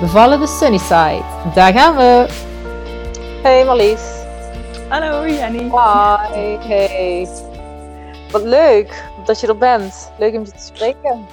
[0.00, 1.24] Bevallen de Sunnyside.
[1.54, 2.26] Daar gaan we.
[3.42, 4.24] Hey Marlies.
[4.88, 5.58] Hallo Jenny.
[5.58, 6.56] Hi.
[6.58, 7.28] Hey.
[8.30, 10.12] Wat leuk dat je er bent.
[10.18, 11.26] Leuk om je te spreken.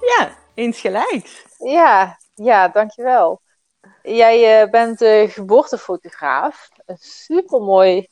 [0.00, 1.44] Ja, eens gelijk.
[1.58, 3.40] Ja, ja, dankjewel.
[4.02, 6.68] Jij uh, bent uh, geboortefotograaf.
[6.86, 8.08] Een supermooi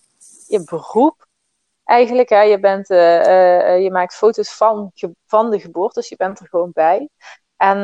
[0.46, 1.26] je beroep
[1.84, 2.28] eigenlijk.
[2.28, 2.40] Hè.
[2.40, 4.92] Je, bent, uh, je maakt foto's van,
[5.26, 7.08] van de geboorte, dus je bent er gewoon bij.
[7.56, 7.78] En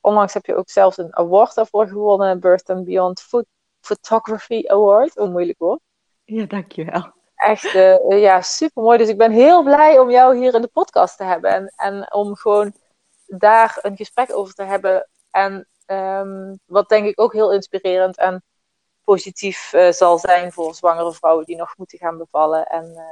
[0.00, 3.46] onlangs heb je ook zelfs een award daarvoor gewonnen, Birth and Beyond Food
[3.80, 5.18] Photography Award.
[5.18, 5.80] Een moeilijk woord.
[6.24, 7.12] Ja, dankjewel.
[7.34, 8.98] Echt, uh, ja, super mooi.
[8.98, 11.50] Dus ik ben heel blij om jou hier in de podcast te hebben.
[11.50, 12.72] En, en om gewoon
[13.26, 15.08] daar een gesprek over te hebben.
[15.30, 18.42] En um, wat denk ik ook heel inspirerend en
[19.04, 22.66] positief uh, zal zijn voor zwangere vrouwen die nog moeten gaan bevallen.
[22.66, 23.04] En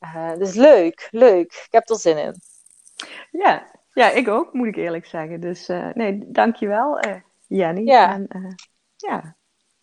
[0.00, 1.62] uh, dus leuk, leuk.
[1.66, 2.40] Ik heb er zin in.
[3.30, 5.40] Ja, ja, ik ook, moet ik eerlijk zeggen.
[5.40, 7.14] Dus uh, nee, dankjewel, uh,
[7.46, 7.84] Jenny.
[7.84, 8.12] Ja.
[8.12, 8.52] En, uh,
[8.96, 9.36] ja.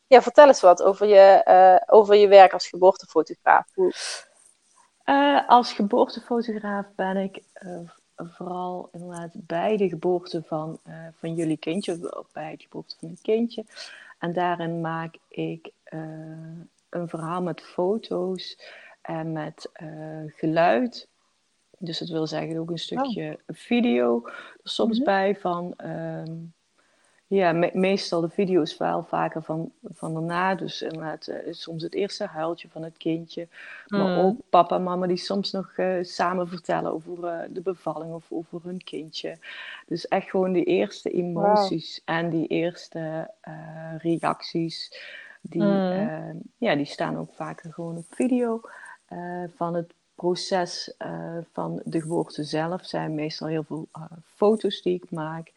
[0.07, 3.67] ja, vertel eens wat over je, over je werk als geboortefotograaf.
[5.47, 7.43] als geboortefotograaf ben ik
[8.15, 10.79] vooral inderdaad bij de geboorte van,
[11.19, 13.65] van jullie kindje, of bij de geboorte van een kindje.
[14.19, 15.71] En daarin maak ik
[16.89, 18.59] een verhaal met foto's
[19.01, 19.69] en met
[20.27, 21.07] geluid
[21.85, 23.55] dus dat wil zeggen ook een stukje oh.
[23.55, 24.21] video
[24.63, 25.05] er soms mhm.
[25.05, 25.73] bij van.
[25.85, 26.53] Um,
[27.27, 30.55] ja, meestal de video is wel vaker van, van daarna.
[30.55, 33.47] Dus inderdaad, uh, soms het eerste huiltje van het kindje.
[33.87, 34.19] Maar mhm.
[34.19, 38.31] ook papa en mama die soms nog uh, samen vertellen over uh, de bevalling of
[38.31, 39.37] over hun kindje.
[39.87, 42.17] Dus echt gewoon die eerste emoties wow.
[42.17, 43.31] en die eerste
[43.97, 45.01] reacties.
[45.41, 46.41] Die, mm.
[46.57, 48.61] ja, die staan ook vaker gewoon op video.
[49.55, 54.03] van het proces uh, van de geboorte zelf zijn meestal heel veel uh,
[54.35, 55.51] foto's die ik maak.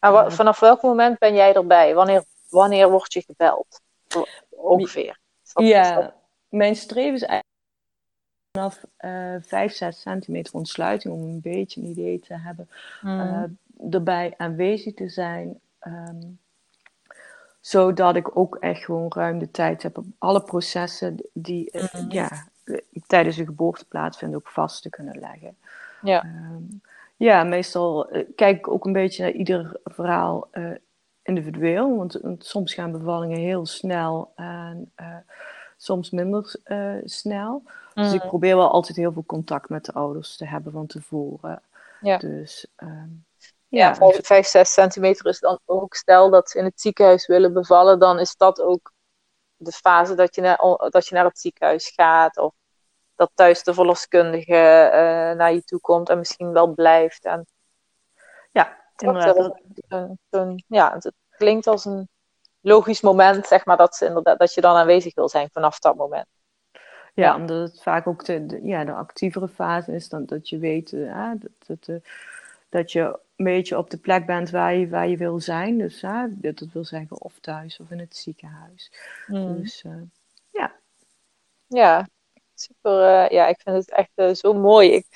[0.00, 1.94] En uh, vanaf welk moment ben jij erbij?
[1.94, 3.80] Wanneer, wanneer word je gebeld?
[4.50, 5.18] Ongeveer.
[5.54, 6.14] ja,
[6.48, 7.48] mijn streven is eigenlijk
[8.52, 8.84] vanaf
[9.46, 12.68] 5, 6 centimeter ontsluiting om een beetje een idee te hebben.
[13.00, 13.58] Mm.
[13.90, 15.60] erbij aanwezig te zijn.
[15.86, 16.38] Um,
[17.60, 22.10] zodat ik ook echt gewoon ruim de tijd heb om alle processen die, mm.
[22.10, 22.46] ja,
[23.06, 25.56] tijdens de geboorte plaatsvinden ook vast te kunnen leggen.
[26.02, 26.80] Ja, um,
[27.16, 30.70] ja meestal uh, kijk ik ook een beetje naar ieder verhaal uh,
[31.22, 31.96] individueel.
[31.96, 35.16] Want, want, soms gaan bevallingen heel snel en uh,
[35.76, 36.56] soms minder
[37.04, 37.62] snel.
[37.94, 38.02] Mm.
[38.02, 38.28] Dus ik mm.
[38.28, 41.62] probeer wel altijd heel veel contact met de ouders te hebben van tevoren.
[42.00, 42.16] Ja.
[42.16, 43.24] Dus um,
[43.68, 47.52] ja, 5, 5, 6 centimeter is dan ook, stel dat ze in het ziekenhuis willen
[47.52, 48.92] bevallen, dan is dat ook
[49.58, 50.56] de fase dat je naar,
[50.90, 52.38] dat je naar het ziekenhuis gaat.
[52.38, 52.52] Of
[53.14, 57.24] dat thuis de verloskundige uh, naar je toe komt en misschien wel blijft.
[57.24, 57.46] En,
[58.50, 59.60] ja, inderdaad.
[60.30, 62.08] een, ja, het klinkt als een
[62.60, 65.96] logisch moment, zeg maar, dat, ze inderdaad, dat je dan aanwezig wil zijn vanaf dat
[65.96, 66.26] moment.
[67.14, 70.58] Ja, omdat het vaak ook de, de, ja, de actievere fase is, dan dat je
[70.58, 71.96] weet uh, dat, dat, uh,
[72.68, 75.78] dat je een beetje op de plek bent waar je, waar je wil zijn.
[75.78, 78.92] Dus uh, dat, dat wil zeggen of thuis of in het ziekenhuis.
[79.26, 79.60] Mm.
[79.60, 79.84] Dus
[80.50, 80.76] ja.
[81.66, 82.08] Ja,
[82.54, 83.24] super.
[83.24, 84.92] Uh, ja, ik vind het echt uh, zo mooi.
[84.92, 85.06] Ik,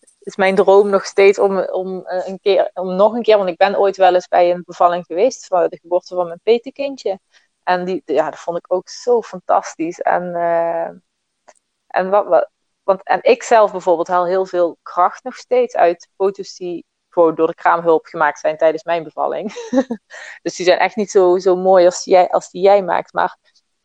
[0.00, 3.48] het is mijn droom nog steeds om, om, een keer, om nog een keer, want
[3.48, 7.18] ik ben ooit wel eens bij een bevalling geweest van de geboorte van mijn petekindje.
[7.62, 10.00] En die, ja, dat vond ik ook zo fantastisch.
[10.00, 10.34] En,
[11.86, 12.50] en, wat, wat,
[12.82, 17.34] want, en ik zelf bijvoorbeeld haal heel veel kracht nog steeds uit foto's die gewoon
[17.34, 19.52] door de kraamhulp gemaakt zijn tijdens mijn bevalling.
[20.42, 23.12] dus die zijn echt niet zo, zo mooi als, jij, als die jij maakt.
[23.12, 23.36] Maar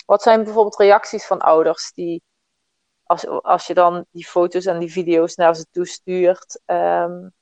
[0.06, 2.24] wat zijn bijvoorbeeld reacties van ouders die
[3.04, 7.34] als, als je dan die foto's en die video's naar ze toe stuurt, um,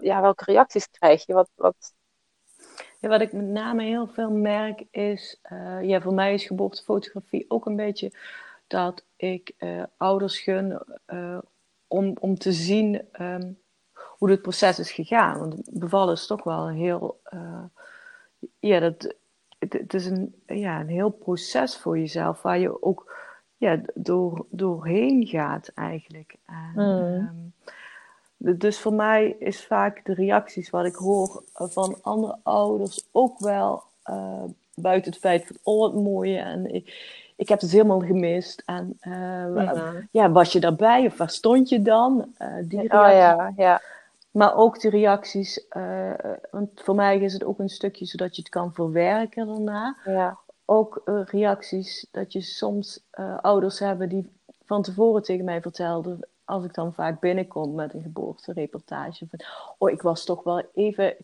[0.00, 1.32] ja, welke reacties krijg je?
[1.32, 1.94] Wat, wat...
[3.00, 7.66] Wat ik met name heel veel merk is, uh, ja, voor mij is geboortefotografie ook
[7.66, 8.12] een beetje
[8.66, 11.38] dat ik uh, ouders gun uh,
[11.86, 13.58] om, om te zien um,
[14.20, 15.38] hoe het proces is gegaan.
[15.38, 17.20] Want bevallen is toch wel een heel,
[18.58, 19.14] ja, dat,
[19.58, 23.16] het, het, is een, ja, een heel proces voor jezelf waar je ook
[23.56, 26.34] ja, door, doorheen gaat eigenlijk.
[26.46, 27.52] En, mm.
[28.58, 33.82] dus voor mij is vaak de reacties wat ik hoor van andere ouders ook wel
[34.10, 34.44] uh,
[34.74, 38.62] buiten het feit van oh wat mooi en ik, ik heb het helemaal gemist.
[38.66, 42.34] En uh, ja, was je daarbij of waar stond je dan?
[42.38, 43.80] Uh, die oh, ja, ja.
[44.30, 46.12] Maar ook de reacties, uh,
[46.50, 49.96] want voor mij is het ook een stukje zodat je het kan verwerken daarna.
[50.04, 50.38] Ja.
[50.64, 53.04] Ook reacties dat je soms
[53.40, 54.32] ouders hebben die
[54.64, 59.40] van tevoren tegen mij vertelden, als ik dan vaak binnenkom met een geboortereportage, van
[59.78, 61.16] oh, ik was toch wel even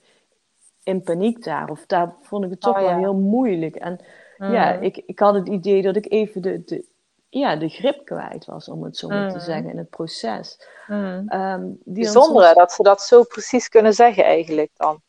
[0.82, 3.76] in paniek daar, of daar vond ik het toch oh, wel heel moeilijk.
[3.76, 3.98] En
[4.38, 4.82] ja, mm.
[4.82, 6.84] ik, ik had het idee dat ik even de, de,
[7.28, 9.40] ja, de grip kwijt was, om het zo maar te mm.
[9.40, 10.66] zeggen, in het proces.
[10.86, 11.32] Mm.
[11.32, 15.02] Um, Bijzonder dat ze dat zo precies kunnen zeggen eigenlijk dan.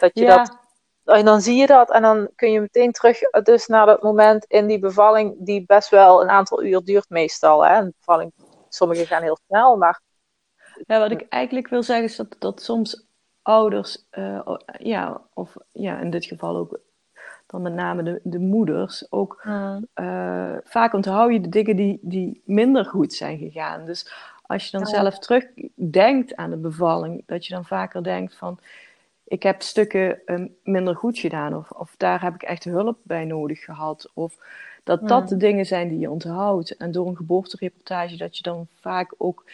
[0.00, 0.56] Dat je dat,
[1.04, 4.44] en dan zie je dat en dan kun je meteen terug dus naar dat moment
[4.44, 7.64] in die bevalling die best wel een aantal uur duurt meestal.
[7.64, 7.78] Hè?
[7.78, 8.32] Een bevalling,
[8.68, 10.00] sommige gaan heel snel, maar...
[10.86, 13.06] Ja, wat ik eigenlijk wil zeggen is dat, dat soms
[13.42, 16.80] ouders, uh, ja, of ja, in dit geval ook
[17.52, 19.86] dan met name de, de moeders, ook mm.
[19.94, 23.84] uh, vaak onthoud je de dingen die, die minder goed zijn gegaan.
[23.84, 24.12] Dus
[24.42, 28.58] als je dan zelf terugdenkt aan de bevalling, dat je dan vaker denkt van,
[29.24, 33.24] ik heb stukken uh, minder goed gedaan, of, of daar heb ik echt hulp bij
[33.24, 34.36] nodig gehad, of
[34.84, 36.76] dat dat de dingen zijn die je onthoudt.
[36.76, 39.44] En door een geboortereportage dat je dan vaak ook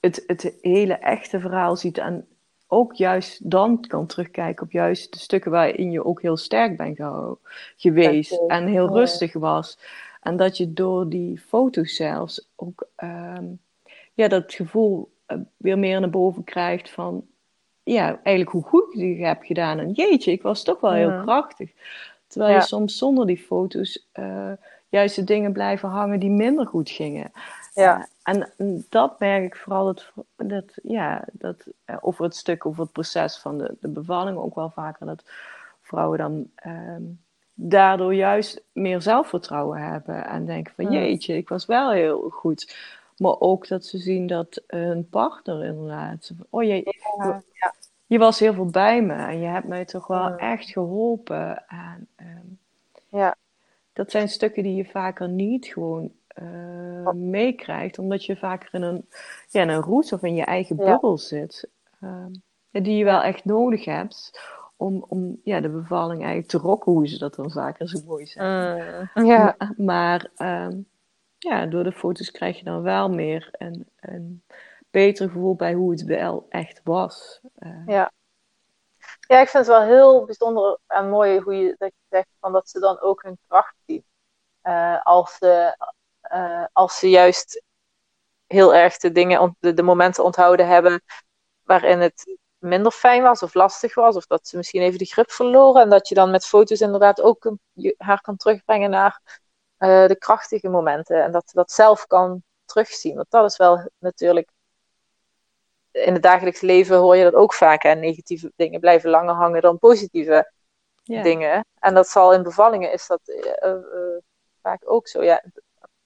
[0.00, 2.26] het, het hele echte verhaal ziet en
[2.66, 6.98] ook juist dan kan terugkijken op juist de stukken waarin je ook heel sterk bent
[7.76, 9.78] geweest en heel rustig was.
[10.20, 13.58] En dat je door die foto's zelfs ook um,
[14.14, 17.26] ja, dat gevoel uh, weer meer naar boven krijgt van
[17.82, 19.78] ja, eigenlijk hoe goed je hebt gedaan.
[19.78, 21.70] En jeetje, ik was toch wel heel krachtig.
[22.26, 24.52] Terwijl je soms zonder die foto's uh,
[24.88, 27.32] juist de dingen blijven hangen die minder goed gingen.
[27.76, 28.08] Ja.
[28.22, 28.52] En
[28.88, 33.38] dat merk ik vooral dat, dat, ja, dat eh, over het stuk, over het proces
[33.38, 35.24] van de, de bevalling ook wel vaker dat
[35.82, 37.02] vrouwen dan ehm,
[37.54, 42.76] daardoor juist meer zelfvertrouwen hebben en denken van jeetje, ik was wel heel goed.
[43.16, 46.74] Maar ook dat ze zien dat hun partner inderdaad, oh je,
[47.18, 47.74] ja, ja.
[48.06, 51.64] je was heel veel bij me en je hebt mij toch wel echt geholpen.
[51.68, 52.58] En, um,
[53.08, 53.36] ja.
[53.92, 56.12] Dat zijn stukken die je vaker niet gewoon
[56.42, 59.08] uh, meekrijgt, omdat je vaker in een,
[59.48, 61.68] ja, in een roes of in je eigen bubbel zit,
[62.00, 62.26] uh,
[62.70, 64.40] die je wel echt nodig hebt
[64.76, 68.26] om, om ja, de bevalling eigenlijk te rocken, hoe ze dat dan vaker zo mooi
[68.26, 69.10] zeggen.
[69.14, 69.54] Mm, ja.
[69.58, 70.78] Maar, maar uh,
[71.38, 74.42] ja, door de foto's krijg je dan wel meer een, een
[74.90, 77.40] beter gevoel bij hoe het wel echt was.
[77.54, 77.86] Eh.
[77.86, 78.12] ja.
[79.20, 82.52] Ja, ik vind het wel heel bijzonder en mooi hoe je dat je zegt van
[82.52, 84.04] dat ze dan ook hun kracht zien.
[84.62, 85.76] Uh, als, ze,
[86.32, 87.62] uh, als ze juist
[88.46, 91.02] heel erg de dingen, de, de, momenten onthouden hebben
[91.62, 95.30] waarin het minder fijn was of lastig was, of dat ze misschien even de grip
[95.30, 97.52] verloren en dat je dan met foto's inderdaad ook
[97.96, 99.20] haar kan terugbrengen naar
[99.78, 103.14] uh, de krachtige momenten en dat ze dat zelf kan terugzien.
[103.14, 104.50] Want dat is wel natuurlijk
[106.04, 107.82] in het dagelijks leven hoor je dat ook vaak.
[107.82, 107.94] Hè?
[107.94, 110.52] Negatieve dingen blijven langer hangen dan positieve
[111.02, 111.22] yeah.
[111.22, 111.66] dingen.
[111.78, 114.18] En dat zal in bevallingen is dat uh, uh,
[114.62, 115.22] vaak ook zo.
[115.22, 115.42] Ja,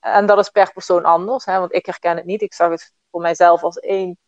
[0.00, 2.42] en dat is per persoon anders, hè, want ik herken het niet.
[2.42, 4.18] Ik zag het voor mijzelf als één.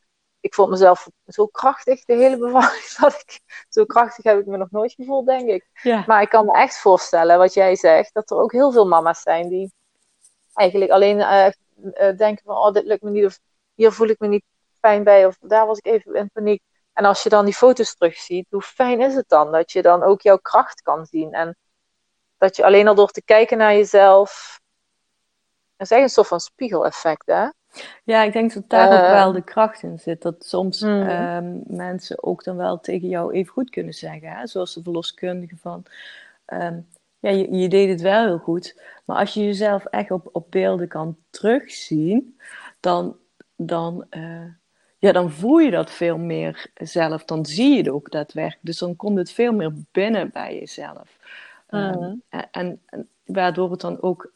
[0.41, 2.95] Ik vond mezelf zo krachtig de hele bevalling.
[3.01, 5.69] Dat ik, zo krachtig heb ik me nog nooit gevoeld, denk ik.
[5.83, 6.05] Ja.
[6.07, 9.23] Maar ik kan me echt voorstellen, wat jij zegt, dat er ook heel veel mama's
[9.23, 9.73] zijn die
[10.55, 13.38] eigenlijk alleen uh, uh, denken van, oh, dit lukt me niet, of
[13.75, 14.45] hier voel ik me niet
[14.81, 16.62] fijn bij, of daar was ik even in paniek.
[16.93, 20.02] En als je dan die foto's terugziet, hoe fijn is het dan dat je dan
[20.02, 21.33] ook jouw kracht kan zien?
[21.33, 21.57] En
[22.37, 24.61] dat je alleen al door te kijken naar jezelf,
[25.85, 27.47] is echt een soort van spiegeleffect, hè?
[28.05, 29.35] Ja, ik denk dat daar ook wel eh.
[29.35, 30.23] de kracht in zit.
[30.23, 30.91] Dat soms mm.
[30.91, 34.29] um, mensen ook dan wel tegen jou even goed kunnen zeggen.
[34.29, 34.47] Hè?
[34.47, 35.83] Zoals de verloskundige van...
[36.47, 36.87] Um,
[37.19, 38.81] ja, je, je, deed het wel heel goed.
[39.05, 42.39] Maar als je jezelf echt op, op beelden kan terugzien...
[42.81, 43.17] dan,
[43.57, 44.45] dan, uh,
[44.99, 47.25] ja, dan voel je dat veel meer zelf.
[47.25, 48.67] Dan zie je het ook daadwerkelijk.
[48.67, 51.19] Dus dan komt het veel meer binnen bij jezelf.
[51.71, 51.81] Mm.
[51.81, 54.33] Um, en, en, waardoor het dan ook...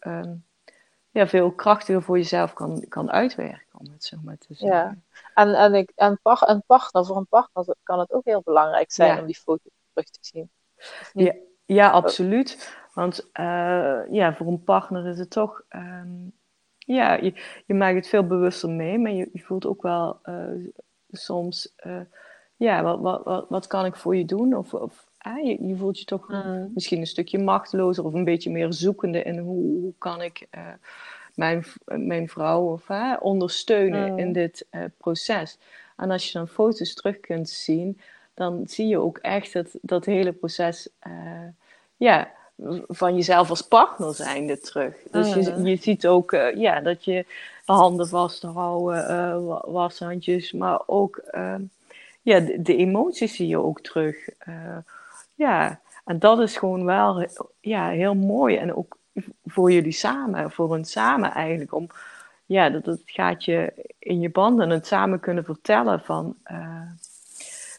[1.17, 4.79] Ja, veel krachtiger voor jezelf kan, kan uitwerken, om het zo maar te zeggen.
[4.79, 4.97] Ja,
[5.35, 9.21] en, en, ik, en een partner, voor een partner kan het ook heel belangrijk zijn
[9.21, 10.51] om die foto terug te zien.
[11.13, 12.77] Ja, ja, absoluut.
[12.93, 16.33] Want uh, ja, voor een partner is het toch, um,
[16.79, 17.35] ja, je,
[17.67, 20.69] je maakt het veel bewuster mee, maar je, je voelt ook wel uh,
[21.11, 22.01] soms, uh,
[22.57, 24.57] ja, wat, wat, wat, wat kan ik voor je doen?
[24.57, 26.71] Of, of je, je, voelt je toch mm.
[26.75, 30.61] misschien een stukje machtelozer of een beetje meer zoekende in hoe, hoe kan ik uh,
[31.35, 34.19] mijn, mijn vrouw of, uh, ondersteunen mm.
[34.19, 35.59] in dit uh, proces.
[35.97, 38.01] En als je dan foto's terug kunt zien,
[38.35, 41.13] dan zie je ook echt dat, dat hele proces uh,
[41.97, 42.31] ja,
[42.87, 44.95] van jezelf als partner zijnde terug.
[45.11, 47.25] Dus je, je ziet ook uh, ja, dat je
[47.65, 51.21] handen vasthouden, uh, washandjes, maar ook
[52.23, 54.29] ja, de, de, emoties zie je ook terug.
[55.37, 57.27] Ja, en dat is gewoon wel
[57.61, 58.57] ja, heel mooi.
[58.57, 58.97] En ook
[59.45, 61.75] voor jullie samen, voor een samen eigenlijk.
[61.75, 61.87] Om,
[62.45, 66.81] ja, dat, dat gaat je in je banden het samen kunnen vertellen van, uh,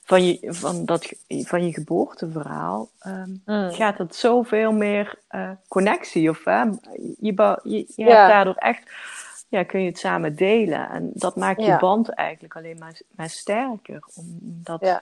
[0.03, 2.89] van, je, van, dat, van je geboorteverhaal.
[3.07, 6.63] Um, Gaat het zoveel meer uh, connectie of uh,
[7.19, 7.33] je,
[7.63, 8.05] je, je ja.
[8.05, 8.91] hebt daardoor echt,
[9.47, 10.89] ja, kun je het samen delen.
[10.89, 14.03] En dat maakt je band eigenlijk alleen maar, maar sterker.
[14.15, 15.01] Omdat, ja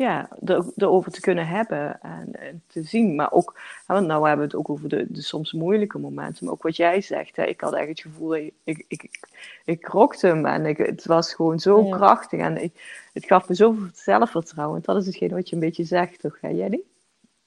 [0.00, 0.28] ja,
[0.76, 3.14] erover te kunnen hebben en, en, te zien.
[3.14, 6.44] Maar ook, want nou hebben we het ook over de, de soms moeilijke momenten.
[6.44, 9.20] Maar ook wat jij zegt, hè, ik had echt het gevoel, ik, ik, ik,
[9.64, 12.40] ik rokte hem en ik, het was gewoon zo krachtig.
[12.40, 14.82] En ik, het gaf me zoveel zelfvertrouwen.
[14.82, 16.82] Dat is hetgeen wat je een beetje zegt, toch, hè, Jenny?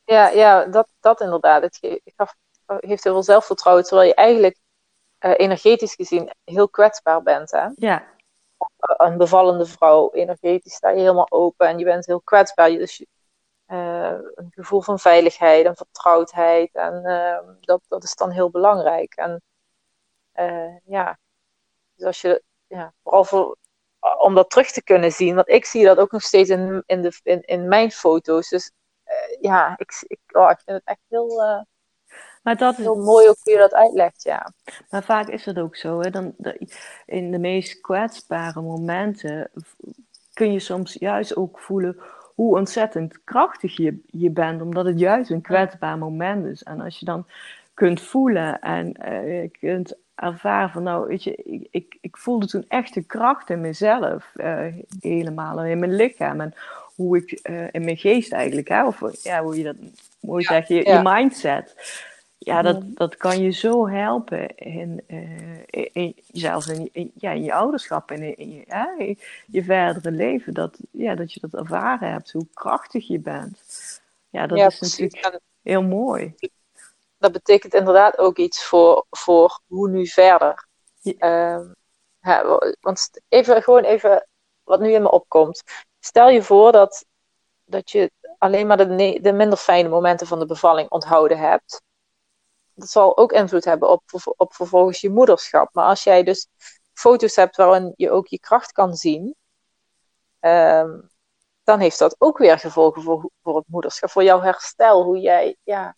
[0.06, 1.62] Ja, ja dat, dat inderdaad.
[1.62, 4.58] Het gaf, heeft heel veel zelfvertrouwen, terwijl je eigenlijk
[5.26, 7.52] uh, energetisch gezien heel kwetsbaar bent.
[7.52, 7.68] Hè?
[7.76, 8.13] Ja
[8.78, 12.70] een bevallende vrouw, energetisch sta je helemaal open en je bent heel kwetsbaar.
[12.70, 13.08] Dus je,
[13.68, 16.76] uh, een gevoel van veiligheid en vertrouwdheid.
[16.76, 19.16] En uh, dat, dat is dan heel belangrijk.
[19.16, 19.42] En
[20.40, 21.18] uh, ja,
[21.96, 23.58] dus als je, ja, vooral voor,
[24.18, 27.02] om dat terug te kunnen zien, want ik zie dat ook nog steeds in, in,
[27.02, 28.50] de, in mijn foto's.
[28.50, 28.72] Dus
[29.40, 31.66] ja, ik, ik, oh, ik vind het echt heel
[32.44, 34.54] maar dat is heel mooi ook hoe je dat uitlegt, ja.
[34.90, 36.10] Maar vaak is het ook zo, hè?
[36.10, 36.36] Dan,
[37.06, 39.52] in de meest kwetsbare momenten
[40.34, 41.98] kun je soms juist ook voelen
[42.36, 46.64] hoe ontzettend krachtig je, je bent, omdat het juist een kwetsbaar moment is.
[46.64, 47.26] En als je dan
[47.74, 52.66] kunt voelen en uh, kunt ervaren van, nou, weet je, ik, ik, ik voelde toen
[52.68, 54.66] echt de kracht in mezelf, uh,
[55.00, 56.54] helemaal in mijn lichaam en
[56.96, 59.76] hoe ik uh, in mijn geest eigenlijk, hè, of ja, hoe je dat
[60.20, 61.76] mooi ja, zeg, je, je mindset
[62.46, 65.62] ja, dat, dat kan je zo helpen in, uh,
[65.94, 68.96] in, zelfs in, ja, in je ouderschap en in, je, ja,
[69.46, 70.54] je verdere leven.
[70.54, 73.62] Dat, ja, dat je dat ervaren hebt, hoe krachtig je bent.
[74.30, 76.36] Ja, dat is natuurlijk heel mooi.
[77.18, 80.68] Dat betekent inderdaad ook iets voor, voor hoe nu verder.
[81.02, 81.54] Ja.
[81.54, 81.74] Um,
[82.82, 84.28] want even, gewoon even
[84.64, 85.64] wat nu in me opkomt.
[86.00, 87.06] Stel je voor dat,
[87.66, 91.82] dat je alleen maar de, de minder fijne momenten van de bevalling onthouden hebt
[92.74, 94.04] dat zal ook invloed hebben op,
[94.38, 95.74] op vervolgens je moederschap.
[95.74, 96.48] Maar als jij dus
[96.94, 99.36] foto's hebt waarin je ook je kracht kan zien,
[100.40, 101.00] ehm,
[101.64, 105.58] dan heeft dat ook weer gevolgen voor, voor het moederschap, voor jouw herstel, hoe jij,
[105.64, 105.96] ja,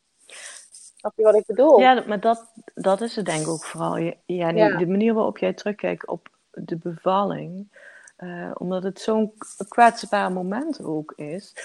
[1.05, 1.79] snap je wat ik bedoel?
[1.79, 3.97] Ja, maar dat, dat is het denk ik ook vooral.
[3.97, 4.77] Ja, ja.
[4.77, 7.77] De manier waarop jij terugkijkt op de bevalling,
[8.17, 9.33] uh, omdat het zo'n
[9.67, 11.55] kwetsbaar moment ook is,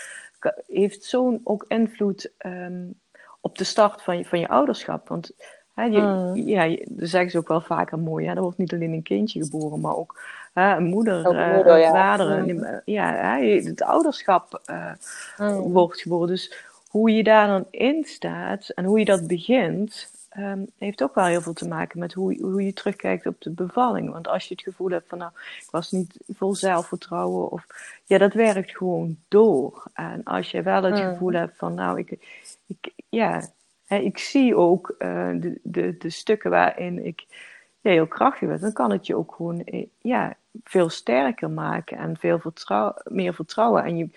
[0.66, 3.00] heeft zo'n ook invloed um,
[3.40, 5.08] op de start van je, van je ouderschap.
[5.08, 5.30] Want
[5.74, 6.36] hè, je, mm.
[6.36, 8.26] ja, dat zeggen ze ook wel vaker mooi.
[8.26, 8.34] Hè?
[8.34, 10.20] Er wordt niet alleen een kindje geboren, maar ook
[10.52, 11.90] hè, een moeder, ook moeder, ja.
[11.90, 12.44] vader.
[12.44, 12.80] Mm.
[12.84, 14.92] Ja, hè, het ouderschap uh,
[15.38, 15.72] mm.
[15.72, 16.28] wordt geboren.
[16.28, 21.14] Dus hoe je daar dan in staat en hoe je dat begint, um, heeft ook
[21.14, 24.12] wel heel veel te maken met hoe, hoe je terugkijkt op de bevalling.
[24.12, 27.66] Want als je het gevoel hebt van, nou, ik was niet vol zelfvertrouwen, of
[28.04, 29.84] ja, dat werkt gewoon door.
[29.94, 32.18] En als je wel het gevoel hebt van, nou, ik,
[32.70, 33.48] ik, ja,
[33.86, 37.24] hè, ik zie ook uh, de, de, de stukken waarin ik
[37.80, 41.98] ja, heel krachtig ben, dan kan het je ook gewoon eh, ja, veel sterker maken
[41.98, 43.84] en veel vertrouw, meer vertrouwen.
[43.84, 44.08] En je,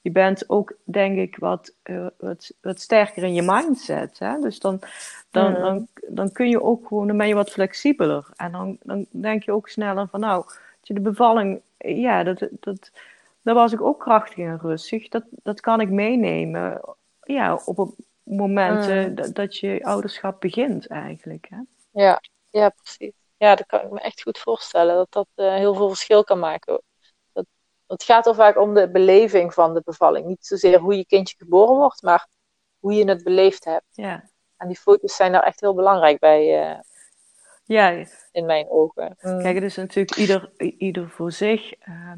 [0.00, 4.18] je bent ook, denk ik, wat, uh, wat, wat sterker in je mindset.
[4.18, 4.40] Hè?
[4.40, 4.80] Dus dan,
[5.30, 5.60] dan, mm.
[5.60, 8.26] dan, dan kun je ook gewoon, dan ben je wat flexibeler.
[8.36, 10.44] En dan, dan denk je ook sneller van, nou,
[10.82, 12.90] de bevalling, ja, dat, dat,
[13.42, 15.08] daar was ik ook krachtig en rustig.
[15.08, 16.80] Dat, dat kan ik meenemen
[17.32, 19.14] ja, op een moment mm.
[19.14, 21.46] dat, dat je ouderschap begint eigenlijk.
[21.50, 21.58] Hè?
[21.90, 22.20] Ja,
[22.50, 23.12] ja, precies.
[23.36, 24.94] Ja, dat kan ik me echt goed voorstellen.
[24.94, 26.82] Dat dat uh, heel veel verschil kan maken.
[27.32, 27.46] Dat,
[27.86, 30.26] het gaat er vaak om de beleving van de bevalling.
[30.26, 32.28] Niet zozeer hoe je kindje geboren wordt, maar
[32.78, 33.86] hoe je het beleefd hebt.
[33.90, 34.30] Ja.
[34.56, 36.70] En die foto's zijn daar echt heel belangrijk bij.
[36.70, 36.78] Uh,
[37.64, 38.04] ja.
[38.32, 39.16] In mijn ogen.
[39.20, 39.42] Mm.
[39.42, 41.74] Kijk, het is natuurlijk ieder, ieder voor zich.
[41.88, 42.12] Uh,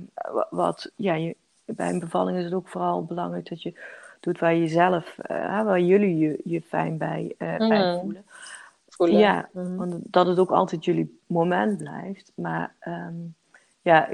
[0.50, 3.80] wat, ja, je, bij een bevalling is het ook vooral belangrijk dat je
[4.22, 8.00] doet waar je zelf, uh, waar jullie je, je fijn bij, uh, bij mhm.
[8.00, 8.24] voelen.
[8.88, 9.18] voelen.
[9.18, 9.76] Ja, mm.
[9.76, 12.32] want dat het ook altijd jullie moment blijft.
[12.34, 13.34] Maar um,
[13.80, 14.08] ja,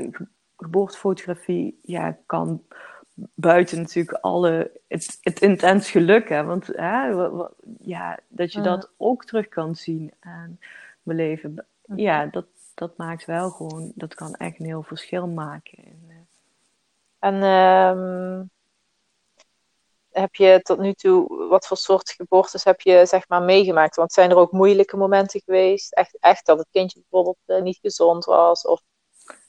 [0.56, 2.62] geboortefotografie ja, kan
[3.34, 7.06] buiten natuurlijk alle, het, het intens geluk, hè, want hè,
[7.80, 10.60] ja, dat je dat ook terug kan zien en
[11.02, 11.66] beleven.
[11.94, 16.26] Ja, dat, dat maakt wel gewoon, dat kan echt een heel verschil maken in,
[17.18, 18.42] En ehm,
[20.20, 23.96] heb je tot nu toe, wat voor soort geboortes heb je zeg maar meegemaakt?
[23.96, 25.92] Want zijn er ook moeilijke momenten geweest?
[25.92, 28.66] Echt, echt dat het kindje bijvoorbeeld uh, niet gezond was?
[28.66, 28.80] Of,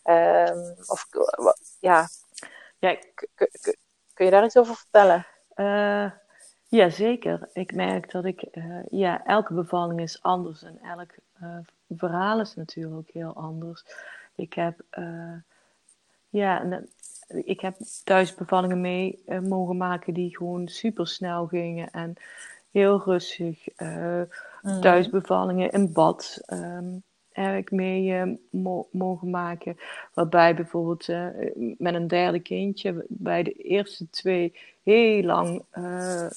[0.03, 1.07] um, of
[1.79, 2.07] ja,
[2.79, 2.97] ja
[4.13, 5.25] kun je daar iets over vertellen?
[5.55, 6.11] Uh,
[6.67, 7.49] ja, zeker.
[7.53, 11.11] Ik merk dat ik, uh, ja, elke bevalling is anders en elk
[11.89, 13.85] verhaal is natuurlijk ook heel anders.
[14.35, 14.81] Ik heb,
[16.29, 16.83] ja,
[17.29, 22.13] ik heb thuisbevallingen mee uh, mogen maken die gewoon super snel gingen en
[22.71, 23.67] heel rustig.
[23.77, 24.21] Uh,
[24.81, 29.77] Thuisbevallingen in bad um, heb ik mee uh, mo mogen maken.
[30.13, 31.07] Waarbij bijvoorbeeld
[31.77, 35.63] met een derde kindje, bij de eerste twee heel lang,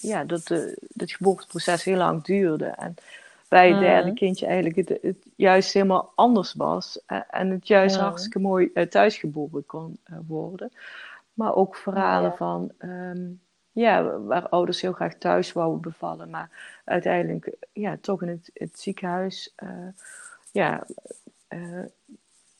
[0.00, 0.48] ja, dat
[0.96, 2.66] het geboorteproces heel lang duurde.
[2.66, 2.94] En
[3.52, 4.14] bij het derde mm.
[4.14, 7.00] kindje eigenlijk het, het, juist helemaal anders was.
[7.08, 10.72] Uh, en het juist hartstikke mooi uh, thuisgeboren kon uh, worden.
[11.34, 13.40] Maar ook verhalen van, um,
[13.72, 16.30] ja, waar ouders heel graag thuis wouden bevallen.
[16.30, 19.54] Maar uiteindelijk, ja, toch in het, het ziekenhuis,
[20.52, 20.86] ja,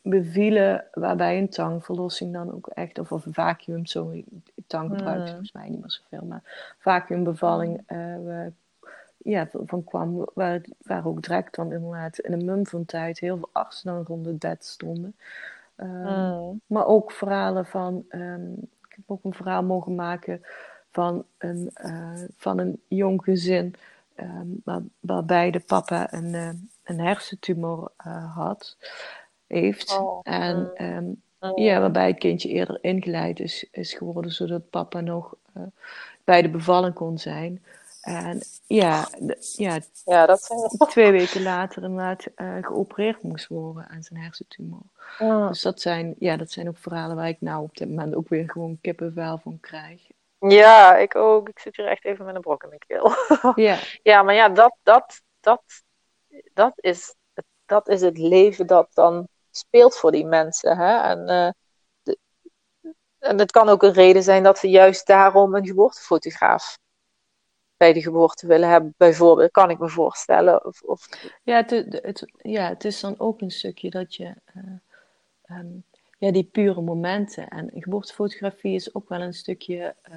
[0.03, 0.85] bevielen.
[0.93, 4.25] Waarbij een tangverlossing dan ook echt, of, of een vacuüm, sorry,
[4.67, 5.27] tang gebruikt mm.
[5.27, 6.27] volgens mij niet meer zoveel.
[6.27, 8.55] Maar vacuümbevalling, mm
[9.25, 13.37] ja, van kwam, waar, waar ook direct dan inderdaad in een mum van tijd heel
[13.37, 15.17] veel artsen dan rond het bed stonden.
[15.77, 18.53] Um, Maar ook verhalen van, um,
[18.89, 20.43] ik heb ook een verhaal mogen maken
[20.91, 23.75] van een, uh, van een jong gezin,
[24.17, 26.51] um, waar, waarbij de papa een, uh,
[26.83, 28.77] een hersentumor uh, had,
[29.47, 29.99] heeft.
[29.99, 30.21] Oh.
[30.23, 30.73] En
[31.39, 31.59] oh.
[31.59, 35.37] ja, waarbij het kindje eerder ingeleid is, is geworden, zodat papa nog
[36.25, 37.63] bij de bevalling kon zijn.
[38.03, 39.09] En ja,
[39.57, 40.51] ja, ja dat
[40.89, 44.83] twee weken later inderdaad uh, geopereerd moest worden aan zijn hersentumor.
[45.49, 48.29] Dus dat zijn, ja, dat zijn ook verhalen waar ik nou op dit moment ook
[48.29, 50.01] weer gewoon kippenvel van krijg.
[50.39, 51.49] Ja, ik ook.
[51.49, 53.13] Ik zit hier echt even met een brok in mijn keel.
[53.69, 53.79] ja.
[54.03, 55.63] ja, maar ja, dat, dat, dat,
[56.55, 57.15] dat, is,
[57.67, 60.77] dat is het leven dat dan speelt voor die mensen.
[60.77, 61.11] Hè?
[61.11, 61.51] En, uh,
[62.03, 62.19] de,
[63.19, 66.79] en het kan ook een reden zijn dat ze juist daarom een geboortefotograaf
[67.83, 70.65] bij de geboorte willen hebben, bijvoorbeeld, kan ik me voorstellen.
[70.65, 71.09] Of, of...
[71.43, 75.85] Ja, het, ja, het is dan ook een stukje dat je, uh, um,
[76.19, 77.49] ja, die pure momenten.
[77.49, 80.17] En geboortefotografie is ook wel een stukje, uh,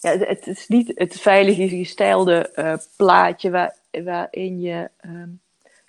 [0.00, 5.40] ja, het is niet het veilige gestelde uh, plaatje waar, waarin je, um,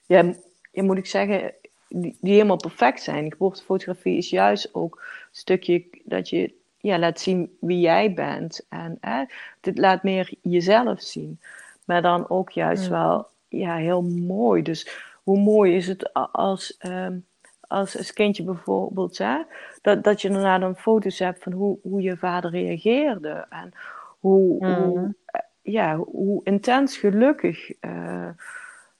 [0.05, 0.33] ja,
[0.71, 1.53] moet ik zeggen,
[1.87, 3.31] die, die helemaal perfect zijn.
[3.31, 8.65] Geboortefotografie is juist ook een stukje dat je ja, laat zien wie jij bent.
[8.69, 9.25] En hè,
[9.61, 11.39] dit laat meer jezelf zien.
[11.85, 14.61] Maar dan ook juist wel ja, heel mooi.
[14.61, 17.25] Dus hoe mooi is het als, um,
[17.67, 19.41] als, als kindje bijvoorbeeld, hè,
[19.81, 23.45] dat, dat je daarna dan foto's hebt van hoe, hoe je vader reageerde.
[23.49, 23.73] En
[24.19, 25.15] hoe, hoe,
[25.61, 28.29] ja, hoe intens gelukkig uh,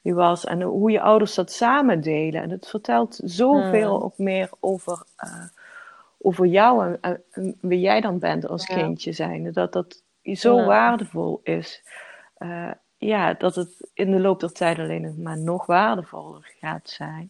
[0.02, 0.46] je was.
[0.46, 2.42] En hoe je ouders dat samen delen.
[2.42, 5.04] En het vertelt zoveel ook meer over...
[5.24, 5.44] Uh,
[6.22, 7.24] over jou en,
[7.62, 9.52] wie jij dan bent als kindje zijn.
[9.52, 11.84] Dat dat zo waardevol is.
[12.38, 17.30] Uh, ja, dat het in de loop der tijd alleen maar nog waardevoller gaat zijn.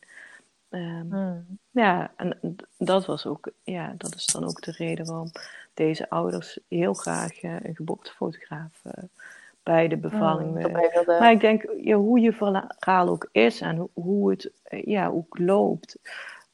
[0.70, 5.32] Um, Ja, en dat was ook, ja, dat is dan ook de reden waarom
[5.74, 9.04] deze ouders heel graag uh, een geboortefotograaf uh,
[9.64, 11.06] bij de bevalling willen.
[11.06, 14.52] Maar ik denk, ja, hoe je verhaal ook is en hoe, hoe het
[14.86, 16.00] ja, ook loopt.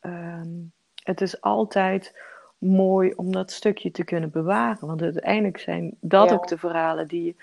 [0.01, 0.71] Um,
[1.05, 2.13] het is altijd
[2.57, 4.87] mooi om dat stukje te kunnen bewaren.
[4.87, 7.35] Want uiteindelijk zijn dat ook de verhalen die,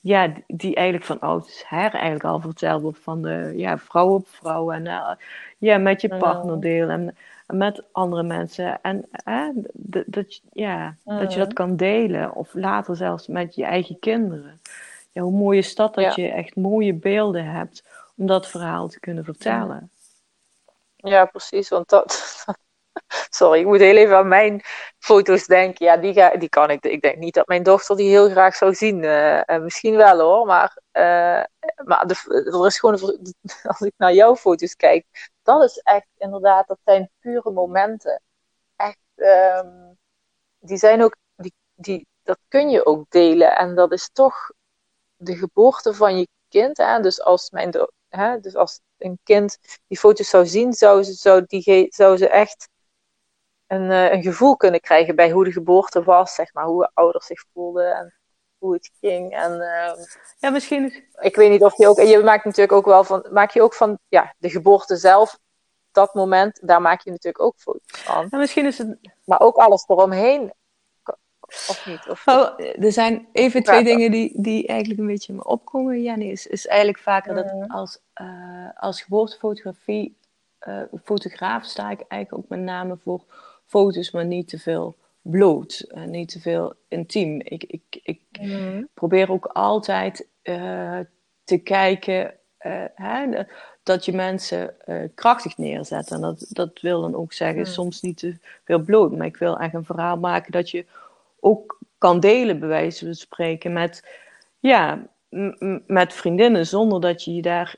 [0.00, 2.98] ja, die eigenlijk van oudsher eigenlijk al verteld wordt.
[2.98, 4.70] Van de ja, vrouw op vrouw.
[4.70, 5.10] En uh,
[5.58, 6.90] ja, met je partner delen.
[6.90, 7.16] En,
[7.56, 8.78] met andere mensen.
[8.82, 12.34] En uh, dat, dat, ja, dat je dat kan delen.
[12.34, 14.60] Of later zelfs met je eigen kinderen.
[15.12, 17.84] Ja, hoe mooi is dat dat je echt mooie beelden hebt
[18.16, 19.90] om dat verhaal te kunnen vertellen.
[20.96, 21.68] Ja, precies.
[21.68, 22.44] Want dat,
[23.38, 24.60] Sorry, ik moet heel even aan mijn
[24.98, 25.86] foto's denken.
[25.86, 26.84] Ja, die, ga, die kan ik.
[26.84, 29.02] Ik denk niet dat mijn dochter die heel graag zou zien.
[29.02, 31.44] Uh, misschien wel hoor, maar, uh,
[31.84, 33.00] maar er is gewoon,
[33.62, 35.06] als ik naar jouw foto's kijk,
[35.42, 38.22] dat is echt inderdaad, dat zijn pure momenten.
[38.76, 39.98] Echt, um,
[40.58, 43.56] die zijn ook, die, die, dat kun je ook delen.
[43.56, 44.50] En dat is toch
[45.16, 46.76] de geboorte van je kind.
[46.76, 47.00] Hè?
[47.00, 48.40] Dus als mijn hè?
[48.40, 52.68] dus als een kind die foto's zou zien, zou ze, zou die, zou ze echt
[53.68, 57.26] een, uh, een gevoel kunnen krijgen bij hoe de geboorte was, zeg maar, hoe ouders
[57.26, 58.14] zich voelden en
[58.58, 59.32] hoe het ging.
[59.32, 60.04] En, uh,
[60.38, 61.04] ja, misschien.
[61.20, 62.00] Ik weet niet of je ook.
[62.00, 63.26] Je maakt natuurlijk ook wel van.
[63.30, 65.38] Maak je ook van ja, de geboorte zelf,
[65.92, 68.26] dat moment, daar maak je natuurlijk ook foto's van.
[68.30, 68.98] Ja, misschien is het.
[69.24, 70.52] Maar ook alles eromheen
[71.48, 72.08] Of niet?
[72.08, 76.30] Of, oh, er zijn even twee dingen die, die eigenlijk een beetje me opkomen, Jenny.
[76.30, 77.70] Is, is eigenlijk vaker dat Mhm.
[77.70, 80.16] als, uh, als geboortefotografie,
[80.68, 83.24] uh, fotograaf sta ik eigenlijk ook met name voor
[83.68, 87.40] foto's, maar niet te veel bloot, uh, niet te veel intiem.
[87.44, 88.82] Ik, ik, ik Mhm.
[88.94, 90.98] probeer ook altijd uh,
[91.44, 92.32] te kijken
[92.94, 93.42] hè,
[93.82, 94.74] dat je mensen
[95.14, 96.10] krachtig neerzet.
[96.10, 97.70] En dat, dat wil dan ook zeggen, Mhm.
[97.70, 100.86] soms niet te veel bloot, maar ik wil echt een verhaal maken dat je
[101.40, 104.08] ook kan delen, bij wijze van spreken, met,
[104.58, 105.06] ja,
[105.86, 107.76] met vriendinnen, zonder dat je je daar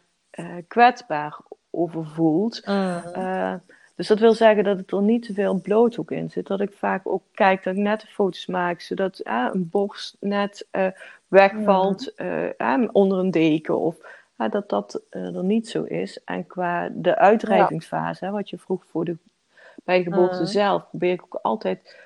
[0.69, 1.39] kwetsbaar
[1.71, 2.67] over voelt.
[2.67, 3.59] Mhm.
[4.01, 6.47] Dus dat wil zeggen dat het er niet te veel bloothoek in zit.
[6.47, 10.17] Dat ik vaak ook kijk dat ik net de foto's maak, zodat uh, een borst
[10.21, 10.67] net
[11.29, 12.15] wegvalt
[12.93, 13.79] onder een deken.
[13.79, 13.97] Of
[14.51, 16.25] dat dat er niet zo is.
[16.25, 19.17] En qua de uitdrijvingsfase, hè, wat je vroeg voor de,
[19.85, 20.47] bij de geboorte Mhm.
[20.47, 21.97] zelf, probeer ik ook altijd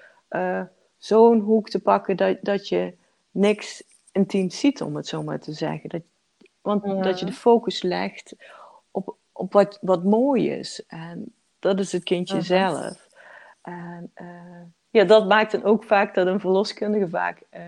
[0.98, 2.94] zo'n hoek te pakken dat, dat je
[3.30, 5.88] niks intiem ziet, om het zo maar te zeggen.
[5.88, 6.02] Dat,
[6.60, 8.34] want dat je de focus legt
[8.90, 10.84] op, op wat, wat mooi is.
[10.86, 13.08] En dat is het kindje zelf.
[13.62, 14.26] En uh,
[14.90, 17.60] ja, dat maakt dan ook vaak dat een verloskundige vaak uh,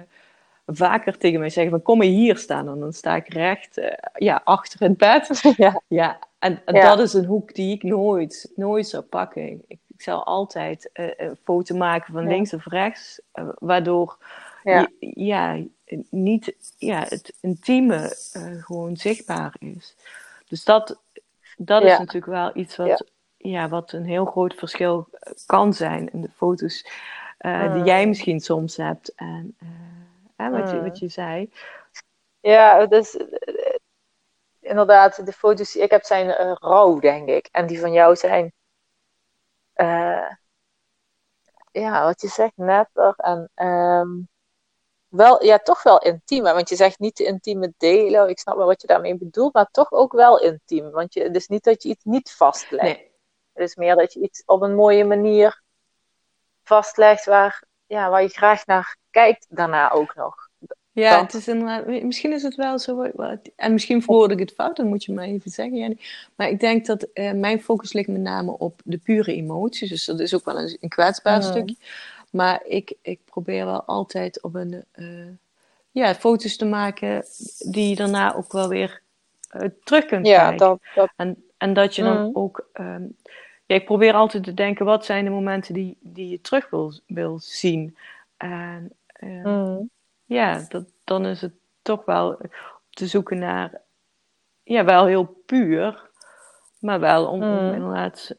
[0.66, 2.68] vaker tegen mij zegt van kom maar hier staan.
[2.68, 5.40] En dan sta ik recht uh, ja, achter het bed.
[5.56, 5.80] Ja.
[5.86, 6.88] ja, en, en Ja.
[6.88, 9.64] dat is een hoek die ik nooit, nooit zou pakken.
[9.68, 12.28] Ik, ik zou altijd uh, een foto maken van Ja.
[12.28, 14.18] links of rechts, uh, waardoor
[14.62, 14.80] Ja.
[14.98, 15.58] je- ja,
[16.10, 18.16] niet ja, het intieme
[18.60, 19.96] gewoon zichtbaar is.
[20.48, 21.00] Dus dat,
[21.56, 23.04] dat is natuurlijk wel iets wat,
[23.50, 23.68] ja.
[23.68, 26.86] wat een heel groot verschil uh, kan zijn in de foto's
[27.40, 27.84] uh, die Mm.
[27.86, 29.14] jij misschien soms hebt.
[29.14, 29.68] En uh,
[30.36, 30.82] hè, wat, je, Mm.
[30.82, 31.50] wat je zei.
[32.40, 33.74] Ja, dus eh,
[34.60, 37.48] inderdaad, de foto's die ik heb zijn eh, rauw, denk ik.
[37.52, 38.52] En die van jou zijn,
[39.72, 40.30] eh,
[41.72, 44.08] ja, wat je zegt, netter en ehm,
[45.08, 46.44] wel, ja, toch wel intiem.
[46.46, 48.28] hè, Want je zegt niet te intieme delen.
[48.28, 50.90] Ik snap wel wat je daarmee bedoelt, maar toch ook wel intiem.
[50.90, 52.82] Want je, het is niet dat je iets niet vastlegt.
[52.82, 53.14] Nee.
[53.56, 55.62] Het is meer dat je iets op een mooie manier
[56.62, 60.34] vastlegt waar, ja, waar je graag naar kijkt daarna ook nog.
[60.92, 61.22] Ja, Dat.
[61.22, 63.02] het is inderdaad, misschien is het wel zo.
[63.56, 65.98] En misschien verwoord ik het fout, dan moet je maar even zeggen, Jenny.
[66.34, 69.88] Maar ik denk dat eh, mijn focus ligt met name op de pure emoties.
[69.88, 71.48] Dus dat is ook wel een, een kwetsbaar Mhm.
[71.48, 71.76] stukje.
[72.30, 74.84] Maar ik, ik probeer wel altijd op een.
[74.92, 75.06] eh,
[75.90, 77.24] ja, foto's te maken
[77.58, 79.00] die je daarna ook wel weer
[79.50, 80.66] eh, terug kunt Ja, kijken.
[80.66, 82.30] dat, dat, En, en dat je dan Mhm.
[82.32, 82.68] ook.
[82.72, 83.02] ehm,
[83.66, 86.92] ja, ik probeer altijd te denken: wat zijn de momenten die, die je terug wil,
[87.06, 87.96] wil zien?
[88.36, 89.90] En eh, mm,
[90.24, 91.52] ja, dat, dan is het
[91.82, 92.38] toch wel
[92.90, 93.80] te zoeken naar.
[94.62, 96.10] Ja, wel heel puur,
[96.78, 97.74] maar wel om, Mhm.
[97.74, 98.34] inderdaad.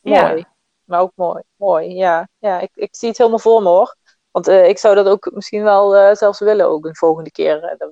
[0.00, 0.16] mooi.
[0.16, 0.44] Ja,
[0.84, 1.42] Maar ook mooi.
[1.56, 2.28] Mooi, ja.
[2.38, 3.96] Ja, ik, ik zie het helemaal voor me hoor.
[4.30, 7.62] Want eh, ik zou dat ook misschien wel eh, zelfs willen ook een volgende keer.
[7.64, 7.88] eh,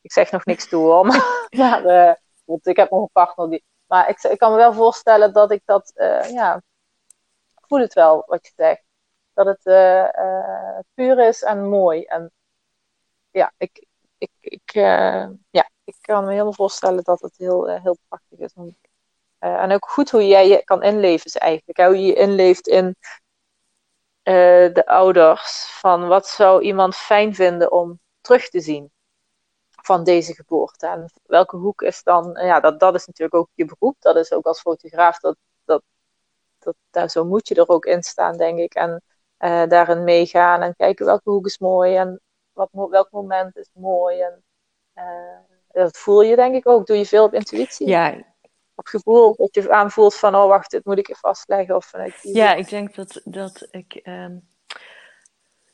[0.00, 1.06] ik zeg nog niks toe hoor.
[1.50, 1.82] Maar,
[2.44, 3.64] want ik heb nog een partner die...
[3.90, 5.92] Maar ik, ik kan me wel voorstellen dat ik dat...
[5.94, 6.56] eh, ja,
[7.56, 8.82] ik voel het wel wat je zegt.
[9.34, 12.04] Dat het eh, eh, puur is en mooi.
[12.04, 12.32] En
[13.30, 13.86] ja, ik,
[14.18, 14.70] ik, ik,
[15.50, 18.52] ja, ik kan me helemaal voorstellen dat het heel, heel prachtig is.
[19.38, 21.78] eh, en ook goed hoe jij je kan inleven, is eigenlijk.
[21.78, 22.96] Hoe je je inleeft in
[24.22, 25.66] de ouders.
[25.80, 28.92] Van wat zou iemand fijn vinden om terug te zien
[29.82, 30.86] van deze geboorte.
[30.86, 32.38] En welke hoek is dan.
[32.42, 33.96] Ja, dat, dat is natuurlijk ook je beroep.
[33.98, 35.18] Dat is ook als fotograaf.
[35.18, 35.82] Dat, dat,
[36.58, 38.74] dat, daar, zo moet je er ook in staan, denk ik.
[38.74, 39.02] En
[39.36, 41.96] eh, daarin meegaan en kijken welke hoek is mooi.
[41.96, 42.20] En
[42.52, 44.20] wat, welk moment is mooi.
[44.20, 44.44] En
[44.92, 45.38] eh,
[45.68, 46.86] dat voel je, denk ik ook.
[46.86, 48.24] Doe je veel op intuïtie ja,
[48.74, 49.34] op gevoel.
[49.36, 51.76] Dat je aanvoelt van, oh wacht, dit moet ik even vastleggen.
[51.76, 51.92] Of.
[52.22, 53.94] Ja, ik denk dat, dat ik.
[53.94, 54.36] ehm,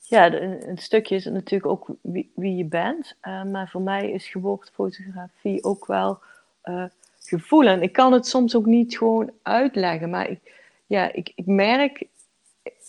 [0.08, 3.16] ja, een, stukje is het natuurlijk ook wie, wie je bent.
[3.20, 6.18] eh, maar voor mij is geboortefotografie ook wel
[6.62, 6.84] eh,
[7.20, 7.66] gevoel.
[7.66, 10.10] En ik kan het soms ook niet gewoon uitleggen.
[10.10, 10.40] Maar ik,
[10.86, 12.04] ja, ik, ik merk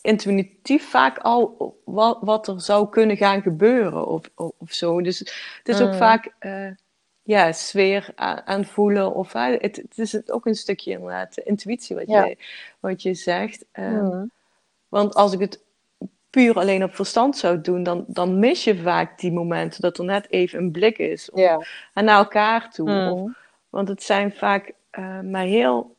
[0.01, 5.01] intuïtief vaak al wat, wat er zou kunnen gaan gebeuren of, of, of zo.
[5.01, 5.97] Dus het is ook Mm.
[5.97, 6.69] vaak eh,
[7.23, 9.13] ja, sfeer aan, aan voelen.
[9.13, 12.25] Of, het, het is ook een stukje inderdaad intuïtie wat, Ja.
[12.25, 12.37] je,
[12.79, 13.65] wat je zegt.
[13.75, 14.31] Mm.
[14.87, 15.65] want als ik het
[16.29, 20.03] puur alleen op verstand zou doen, dan, dan mis je vaak die momenten dat er
[20.05, 21.31] net even een blik is.
[21.31, 21.39] Om,
[21.93, 22.87] en naar elkaar toe.
[23.11, 23.35] Of, Mm.
[23.69, 25.95] want het zijn vaak eh, maar heel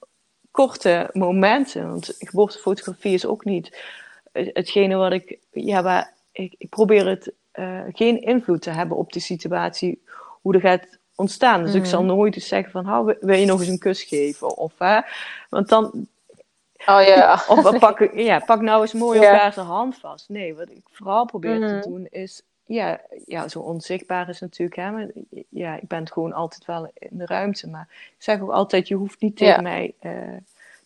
[0.51, 1.89] korte momenten.
[1.89, 3.77] Want geboortefotografie is ook niet
[4.33, 5.39] het- hetgene wat ik.
[5.53, 10.03] Ja, waar ik, ik probeer het eh, geen invloed te hebben op de situatie,
[10.43, 11.65] hoe er gaat ontstaan.
[11.65, 14.57] Dus ik zal nooit eens zeggen van, "Oh, wil je nog eens een kus geven?
[14.57, 15.01] Of, hè?
[15.51, 16.07] Want dan,
[16.87, 17.33] Oh ja.
[17.49, 20.29] Of pak, ja, pak nou eens mooi elkaar zijn hand vast.
[20.29, 21.83] Nee, wat ik vooral probeer te Mhm.
[21.89, 22.43] doen is...
[22.65, 24.77] Ja, ja, zo onzichtbaar is natuurlijk...
[24.81, 25.07] Hè, maar,
[25.49, 27.69] ja, ik ben gewoon altijd wel in de ruimte.
[27.69, 29.61] Maar ik zeg ook altijd, je hoeft niet tegen Ja.
[29.61, 30.13] mij eh,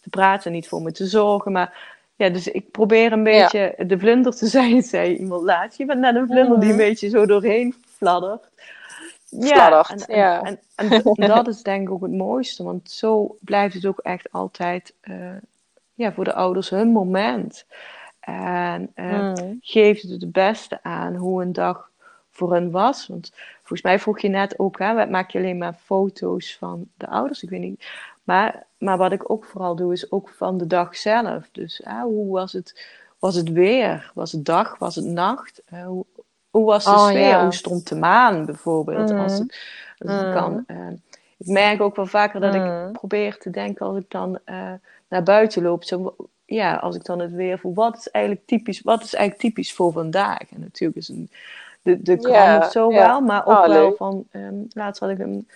[0.00, 0.52] te praten.
[0.52, 1.52] Niet voor me te zorgen.
[1.52, 5.78] Maar ja, dus ik probeer een beetje de vlinder te zijn, zei iemand laatst.
[5.78, 6.84] Je bent net een vlinder die een Mhm.
[6.84, 8.48] beetje zo doorheen fladdert.
[9.90, 10.42] En, ja.
[10.42, 12.62] En, en, en dat is denk ik ook het mooiste.
[12.64, 15.14] Want zo blijft het ook echt altijd eh,
[16.02, 17.66] ja, voor de ouders hun moment.
[18.20, 19.52] En eh, Mhm.
[19.60, 21.90] geeft het het beste aan hoe een dag
[22.30, 23.06] voor hen was.
[23.06, 27.06] Want volgens mij vroeg je net ook, hè, maak je alleen maar foto's van de
[27.08, 27.42] ouders?
[27.42, 27.86] Ik weet niet.
[28.22, 31.48] Maar, maar wat ik ook vooral doe, is ook van de dag zelf.
[31.52, 32.86] Dus hè, hoe was het,
[33.18, 34.10] was het weer?
[34.14, 34.78] Was het dag?
[34.78, 35.62] Was het nacht?
[35.64, 36.04] Eh, hoe,
[36.50, 37.20] hoe was de Oh, sfeer?
[37.28, 37.42] ja.
[37.42, 39.10] Hoe stond de maan bijvoorbeeld?
[39.10, 39.20] Mhm.
[39.20, 39.60] Als het,
[39.98, 40.32] als het Mhm.
[40.32, 40.64] kan.
[40.66, 40.76] Eh,
[41.38, 44.38] ik merk ook wel vaker dat ik probeer te denken als ik dan
[45.12, 45.84] naar buiten loop.
[45.84, 49.44] Zo, ja, als ik dan het weer voel, wat is eigenlijk typisch, wat is eigenlijk
[49.44, 50.50] typisch voor vandaag?
[50.50, 51.30] En natuurlijk is een,
[51.82, 53.06] de, de krant Ja, zo ja.
[53.06, 55.48] wel, maar ook Ah, wel van, ehm, laatst had ik een,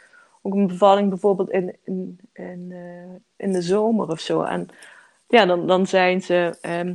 [0.42, 4.42] ook een bevalling bijvoorbeeld in, in, in, eh, in de zomer of zo.
[4.42, 4.68] En
[5.28, 6.94] ja, dan, dan zijn ze, ehm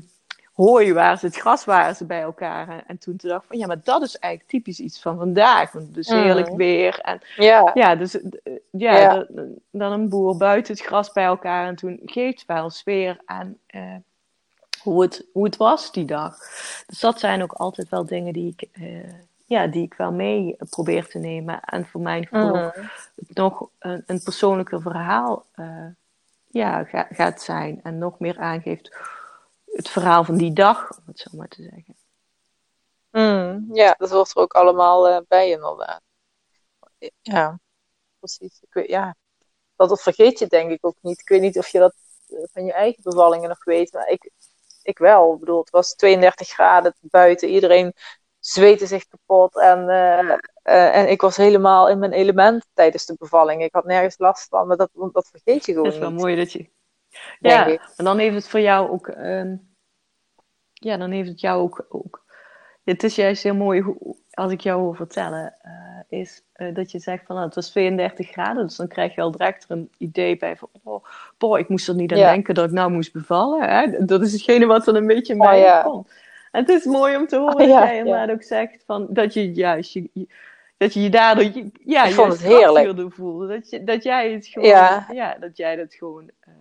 [0.68, 2.70] hooi waar ze, het gras waren ze bij elkaar.
[2.70, 5.72] En, en toen dacht ik van, ja, maar dat is eigenlijk typisch iets van vandaag.
[5.72, 6.56] Want het is heerlijk Mhm.
[6.58, 7.72] weer en Ja.
[7.74, 9.26] ja, dus eh, ja,
[9.72, 13.96] dan een boer buiten het gras bij elkaar en toen geeft wel sfeer aan eh,
[14.82, 16.38] hoe, het, hoe het was die dag.
[16.88, 19.14] Dus dat zijn ook altijd wel dingen die ik, eh,
[19.46, 21.60] ja, die ik wel mee probeer te nemen.
[21.62, 22.56] En voor mijn gevoel
[23.16, 25.86] het nog een, een persoonlijker verhaal eh,
[26.48, 28.96] ja, ga- gaat zijn en nog meer aangeeft
[29.72, 31.96] het verhaal van die dag, om het zo maar te zeggen.
[33.12, 36.02] Mm, ja, dat hoort er ook allemaal eh, bij inderdaad.
[37.22, 37.60] Ja,
[38.20, 38.62] precies.
[38.62, 39.16] Ik weet, ja,
[39.76, 41.20] dat, dat vergeet je denk ik ook niet.
[41.20, 41.94] Ik weet niet of je dat
[42.28, 44.32] eh, van je eigen bevallingen nog weet, maar ik,
[44.84, 45.34] ik wel.
[45.34, 47.94] Ik bedoel, het was 32 graden buiten, iedereen
[48.40, 53.64] zweette zich kapot en, eh, en ik was helemaal in mijn element tijdens de bevalling.
[53.64, 56.20] Ik had nergens last van, maar dat, dat vergeet je gewoon Dat is wel niet,
[56.20, 56.70] mooi dat je.
[57.40, 59.08] Ja, en dan heeft het voor jou ook.
[59.08, 59.56] ehm,
[60.74, 61.86] ja, dan heeft het jou ook.
[61.90, 62.20] ook
[62.84, 66.92] het is juist heel mooi hoe, als ik jou wil vertellen, eh, is eh, dat
[66.92, 69.72] je zegt van nou, het was 32 graden, dus dan krijg je al direct er
[69.72, 71.06] een idee bij van, oh,
[71.38, 72.30] boh, ik moest er niet aan Ja.
[72.32, 73.70] denken dat ik nou moest bevallen.
[73.70, 74.06] Hè?
[74.06, 75.82] Dat is hetgene wat dan een beetje Oh, mij ja.
[75.82, 76.12] komt.
[76.52, 79.08] En het is mooi om te horen Oh, dat ja, jij inderdaad ook zegt van,
[79.10, 80.28] dat je juist je, je-
[80.78, 83.14] dat je je daardoor je, ja, Ik vond het heerlijk.
[83.14, 83.48] voelde.
[83.48, 85.08] Dat, je, dat jij het gewoon, Ja.
[85.14, 86.54] ja, dat jij dat gewoon eh,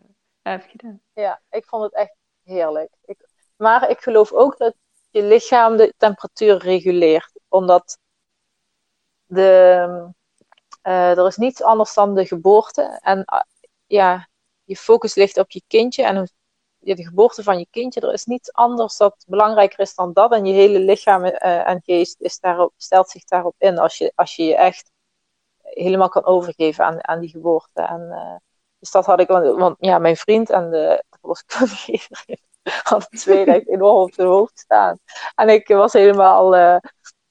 [1.14, 2.92] Ja, ik vond het echt heerlijk.
[3.04, 4.74] Ik, maar ik geloof ook dat
[5.10, 7.40] je lichaam de temperatuur reguleert.
[7.48, 7.98] Omdat
[9.26, 10.12] de,
[10.82, 12.98] eh, er is niets anders dan de geboorte.
[13.02, 13.42] En ah,
[13.86, 14.28] ja,
[14.64, 16.30] je focus ligt op je kindje en
[16.78, 18.00] de geboorte van je kindje.
[18.00, 20.32] Er is niets anders dat belangrijker is dan dat.
[20.32, 23.78] En je hele lichaam eh, en geest is daarop, stelt zich daarop in.
[23.78, 24.90] Als je, als je je echt
[25.62, 27.82] helemaal kan overgeven aan, aan die geboorte.
[27.82, 28.36] En, eh,
[28.80, 32.00] dus dat had ik, want, want ja, mijn vriend en de verloskundige
[32.82, 34.98] hadden twee echt enorm op zijn hoofd staan.
[35.34, 36.76] En ik was helemaal, eh,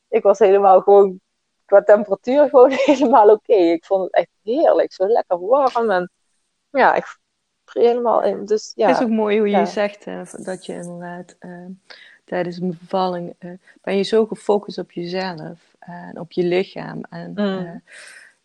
[0.08, 1.20] ik was helemaal gewoon
[1.66, 3.54] qua temperatuur gewoon helemaal oké.
[3.54, 6.12] Ik vond het echt heerlijk, zo lekker warm en
[6.70, 7.18] ja, ik
[7.74, 8.46] helemaal in.
[8.46, 9.66] Dus ja, Het is ook mooi hoe je ja.
[9.66, 11.66] zegt hè, dat je inderdaad eh,
[12.26, 17.32] tijdens een bevalling eh, ben je zo gefocust op jezelf en op je lichaam en
[17.36, 17.82] Mm.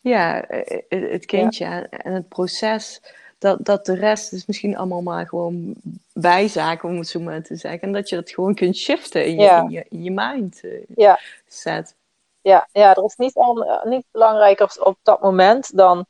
[0.04, 3.00] Eh, ja, eh, eh, het kindje en, en het proces.
[3.38, 5.74] Dat, dat de rest is misschien allemaal maar gewoon
[6.12, 7.80] bijzaken, om het zo maar te zeggen.
[7.80, 9.60] En dat je dat gewoon kunt shiften in je, Ja.
[9.62, 11.18] in je, in je mind eh, Ja.
[11.46, 11.94] set.
[12.40, 16.06] ja, ja, er is niet, an- niet belangrijker op dat moment dan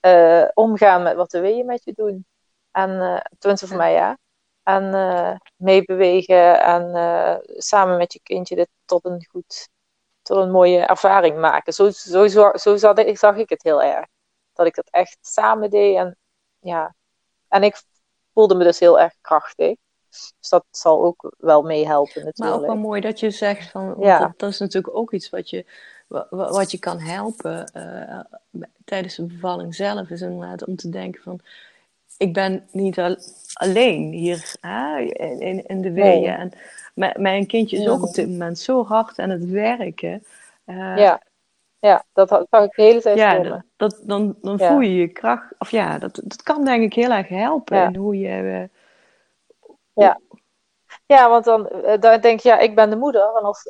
[0.00, 2.24] eh, omgaan met wat de weeën met je doen.
[2.70, 4.18] En eh tenminste voor mij ja.
[4.62, 9.68] En eh, meebewegen en eh, samen met je kindje dit tot een goed,
[10.30, 11.72] tot een mooie ervaring maken.
[11.72, 14.06] Zo, zo, zo, zo zag, ik, zag ik het heel erg.
[14.52, 16.16] Dat ik dat echt samen deed en
[16.58, 16.94] ja.
[17.48, 17.82] En ik
[18.34, 19.76] voelde me dus heel erg krachtig.
[20.08, 22.66] Dus dat zal ook wel meehelpen Maar ook natuurlijk.
[22.66, 24.18] wel mooi dat je zegt van, Ja.
[24.18, 25.64] dat, dat is natuurlijk ook iets wat je,
[26.06, 28.20] wa- wa- wat je kan helpen eh,
[28.84, 31.40] tijdens de bevalling zelf, is inderdaad om te denken van,
[32.16, 33.16] ik ben niet al-
[33.52, 36.20] alleen hier hè, in, in, in de weeën.
[36.20, 36.30] Nee.
[36.30, 36.52] En
[37.00, 40.24] mijn, mijn kindje is ook op dit moment zo hard aan het werken.
[40.64, 41.22] Eh, Ja,
[41.78, 44.66] ja dat zag ik de hele tijd ja, dat, dat, dan, dan Ja.
[44.72, 45.54] voel je je kracht.
[45.58, 47.86] Of ja, dat, dat kan denk ik heel erg helpen Ja.
[47.86, 48.28] in hoe je.
[48.28, 48.78] eh,
[49.92, 50.20] Ja.
[51.06, 53.22] Ja, want dan, eh, dan denk je, ja, ik ben de moeder.
[53.36, 53.62] En als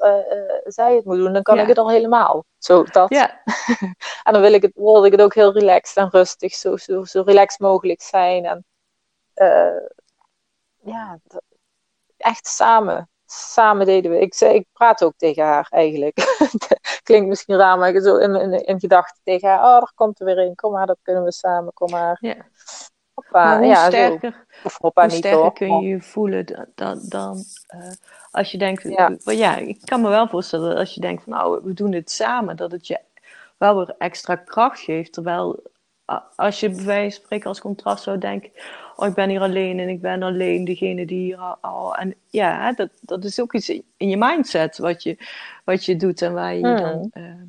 [0.65, 1.63] zij het moet doen, dan kan Ja.
[1.63, 2.45] ik het al helemaal.
[2.59, 3.09] Zo, dat.
[3.09, 3.43] ja,
[4.25, 7.05] En dan wil ik het, wilde ik het ook heel relaxed en rustig, zo, zo,
[7.05, 8.45] zo relaxed mogelijk zijn.
[8.45, 8.65] En,
[10.83, 11.19] ja,
[12.17, 13.09] echt samen.
[13.33, 14.21] Samen deden we.
[14.21, 16.37] Ik, zei, ik praat ook tegen haar eigenlijk.
[17.03, 19.65] Klinkt misschien raar, maar ik zo in, in, in gedachten tegen haar.
[19.65, 20.55] Oh, er komt er weer een.
[20.55, 21.73] Kom maar, dat kunnen we samen.
[21.73, 22.19] Kom maar.
[22.21, 22.37] Ja.
[23.15, 23.59] Hoppa.
[23.59, 25.53] hoe ja, sterker, of hoppa hoe niet, sterker hoor.
[25.53, 27.91] kun je je voelen dan, dan, dan uh,
[28.31, 28.83] als je denkt...
[28.83, 29.17] Ja.
[29.25, 31.33] ja, ik kan me wel voorstellen dat als je denkt van...
[31.33, 32.57] Nou, we doen dit samen.
[32.57, 33.01] Dat het je
[33.59, 35.13] wel weer extra kracht geeft.
[35.13, 35.63] Terwijl
[36.37, 38.51] als je bij wijze van spreken als contrast zou denken
[39.01, 41.97] oh, ik ben hier alleen en ik ben alleen degene die hier al...
[41.97, 45.17] En ja, dat, dat is ook iets in je mindset wat je,
[45.65, 46.77] wat je doet en waar je hmm.
[46.77, 47.11] dan...
[47.13, 47.43] Uh...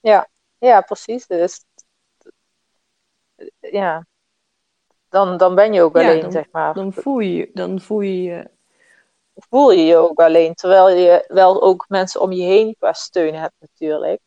[0.00, 0.28] Ja.
[0.58, 1.26] ja, precies.
[1.26, 1.64] Dus,
[3.60, 4.06] ja,
[5.08, 6.74] dan, dan ben je ook alleen, dan, zeg maar.
[6.74, 8.50] Dan voel je dan voel je, je
[9.32, 10.54] voel je je ook alleen.
[10.54, 14.20] Terwijl je wel ook mensen om je heen qua steun hebt natuurlijk.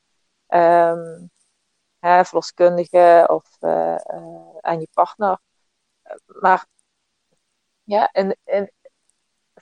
[0.47, 1.29] Um,
[1.99, 5.39] hè, verloskundige of uh, uh, aan je partner
[6.25, 6.65] maar
[7.83, 8.71] ja, en, en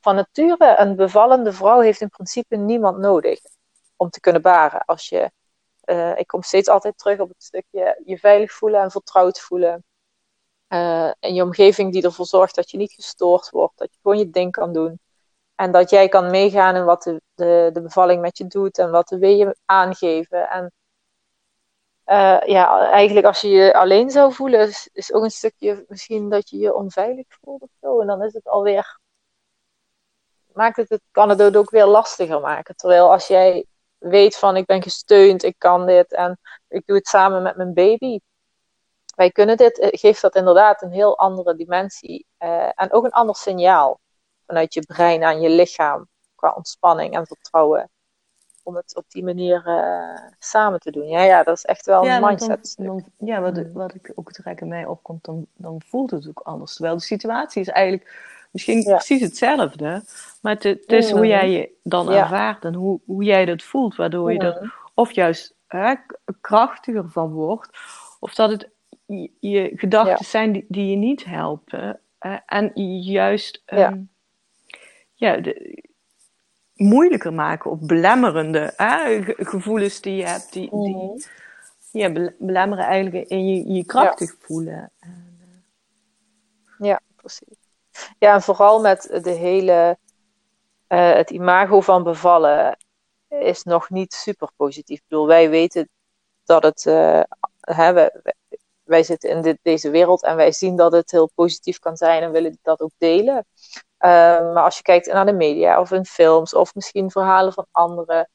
[0.04, 3.40] van nature, een bevallende vrouw heeft in principe niemand nodig
[3.96, 4.86] om te kunnen baren.
[4.86, 5.32] Als je,
[5.86, 9.84] uh, ik kom steeds altijd terug op het stukje je veilig voelen en vertrouwd voelen.
[10.68, 14.18] Uh, en je omgeving die ervoor zorgt dat je niet gestoord wordt, dat je gewoon
[14.18, 15.00] je ding kan doen.
[15.56, 17.22] En dat jij kan meegaan in wat de,
[17.74, 20.50] de, bevalling met je doet en wat de weeën aangeven.
[20.50, 20.72] En
[22.06, 26.50] uh, ja, eigenlijk als je je alleen zou voelen, is, ook een stukje misschien dat
[26.50, 28.02] je je onveilig voelt of zo.
[28.02, 29.00] En dan is het alweer,
[30.54, 32.76] maakt het, het kan het ook weer lastiger maken.
[32.76, 33.66] Terwijl als jij
[33.98, 37.74] weet van ik ben gesteund, ik kan dit en ik doe het samen met mijn
[37.74, 38.20] baby.
[39.16, 43.12] Wij kunnen dit, eh, geeft dat inderdaad een heel andere dimensie uh, en ook een
[43.12, 44.00] ander signaal
[44.46, 47.90] vanuit je brein aan je lichaam qua ontspanning en vertrouwen
[48.64, 51.08] om het op die manier uh, samen te doen.
[51.08, 52.76] Ja, ja, dat is echt wel een mindset.
[52.78, 53.74] Dan, ja, wat, mm.
[53.74, 56.74] wat ik ook direct in mij opkomt, dan, dan voelt het ook anders.
[56.74, 60.04] Terwijl de situatie is eigenlijk misschien precies hetzelfde,
[60.42, 61.26] maar het, het is hoe mm.
[61.26, 64.74] jij je dan ervaart en hoe, hoe jij dat voelt, waardoor je er mm.
[64.94, 65.94] of juist hè,
[66.42, 67.70] krachtiger van wordt,
[68.20, 68.70] of dat het
[69.40, 72.00] je, gedachten zijn die, die je niet helpen.
[72.46, 72.72] en
[73.02, 74.12] juist um,
[75.14, 75.84] ja, de,
[76.74, 81.18] moeilijker maken of belemmerende hè, gevoelens die je hebt, die, die mhm.
[81.92, 84.92] ja, belemmeren eigenlijk in je, je krachtig voelen.
[85.00, 85.10] Eh,
[86.78, 87.58] ja, precies.
[88.20, 89.98] Ja, en vooral met de hele,
[90.88, 92.78] uh, het imago van bevallen
[93.28, 94.98] is nog niet super positief.
[94.98, 95.90] Ik bedoel, wij weten
[96.44, 97.22] dat het, uh,
[97.60, 98.22] hè, wij,
[98.84, 102.24] wij, zitten in dit, deze wereld en wij zien dat het heel positief kan zijn
[102.24, 103.46] en willen dat ook delen.
[104.04, 107.68] Ehm, maar als je kijkt naar de media of in films of misschien verhalen van
[107.72, 108.30] anderen,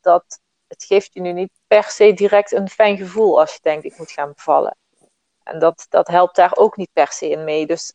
[0.00, 3.84] dat, het geeft je nu niet per se direct een fijn gevoel als je denkt
[3.84, 4.76] ik moet gaan bevallen.
[5.42, 7.66] En dat, dat helpt daar ook niet per se in mee.
[7.66, 7.92] Dus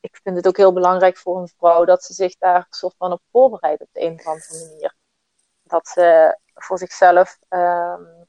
[0.00, 3.12] ik vind het ook heel belangrijk voor een vrouw dat ze zich daar soort van
[3.12, 4.94] op voorbereidt op de een of andere manier.
[5.62, 8.26] Dat ze voor zichzelf um,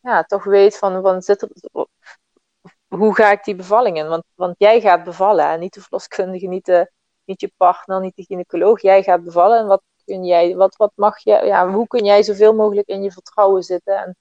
[0.00, 1.48] ja, toch weet van, van zit er,
[2.88, 4.08] hoe ga ik die bevalling in?
[4.08, 6.90] Want, want jij gaat bevallen en niet de verloskundige, niet, de,
[7.24, 8.80] niet je partner, niet de gynaecoloog.
[8.80, 12.22] Jij gaat bevallen en wat kun jij, wat, wat mag je, ja, hoe kun jij
[12.22, 14.16] zoveel mogelijk in je vertrouwen zitten en,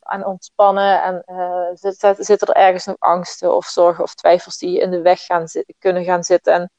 [0.00, 1.02] en ontspannen?
[1.02, 5.02] En uh, zitten er ergens nog angsten of zorgen of twijfels die je in de
[5.02, 5.46] weg gaan
[5.78, 6.52] kunnen gaan zitten?
[6.52, 6.70] En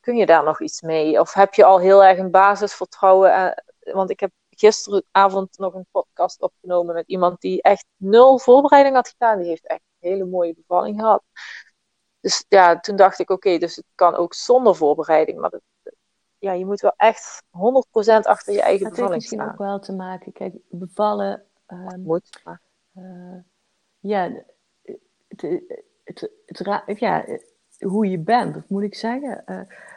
[0.00, 1.20] kun je daar nog iets mee?
[1.20, 3.30] Of heb je al heel erg een basisvertrouwen?
[3.80, 8.94] Uh, want ik heb gisteravond nog een podcast opgenomen met iemand die echt nul voorbereiding
[8.94, 9.38] had gedaan.
[9.38, 11.22] Die heeft echt hele mooie bevalling gehad.
[12.20, 15.40] Dus ja, toen dacht ik, oké, dus het kan ook zonder voorbereiding.
[15.40, 15.60] Maar
[16.38, 17.48] ja, je moet wel echt 100%
[18.22, 18.98] achter je eigen bevalling staan.
[18.98, 21.44] Het heeft misschien ook wel te maken, kijk, bevallen...
[21.68, 22.42] Um, moet.
[22.94, 23.38] Uh,
[23.98, 24.44] ja,
[25.28, 25.42] het,
[26.04, 27.24] het, het, ja,
[27.78, 29.42] hoe je bent, of moet ik zeggen.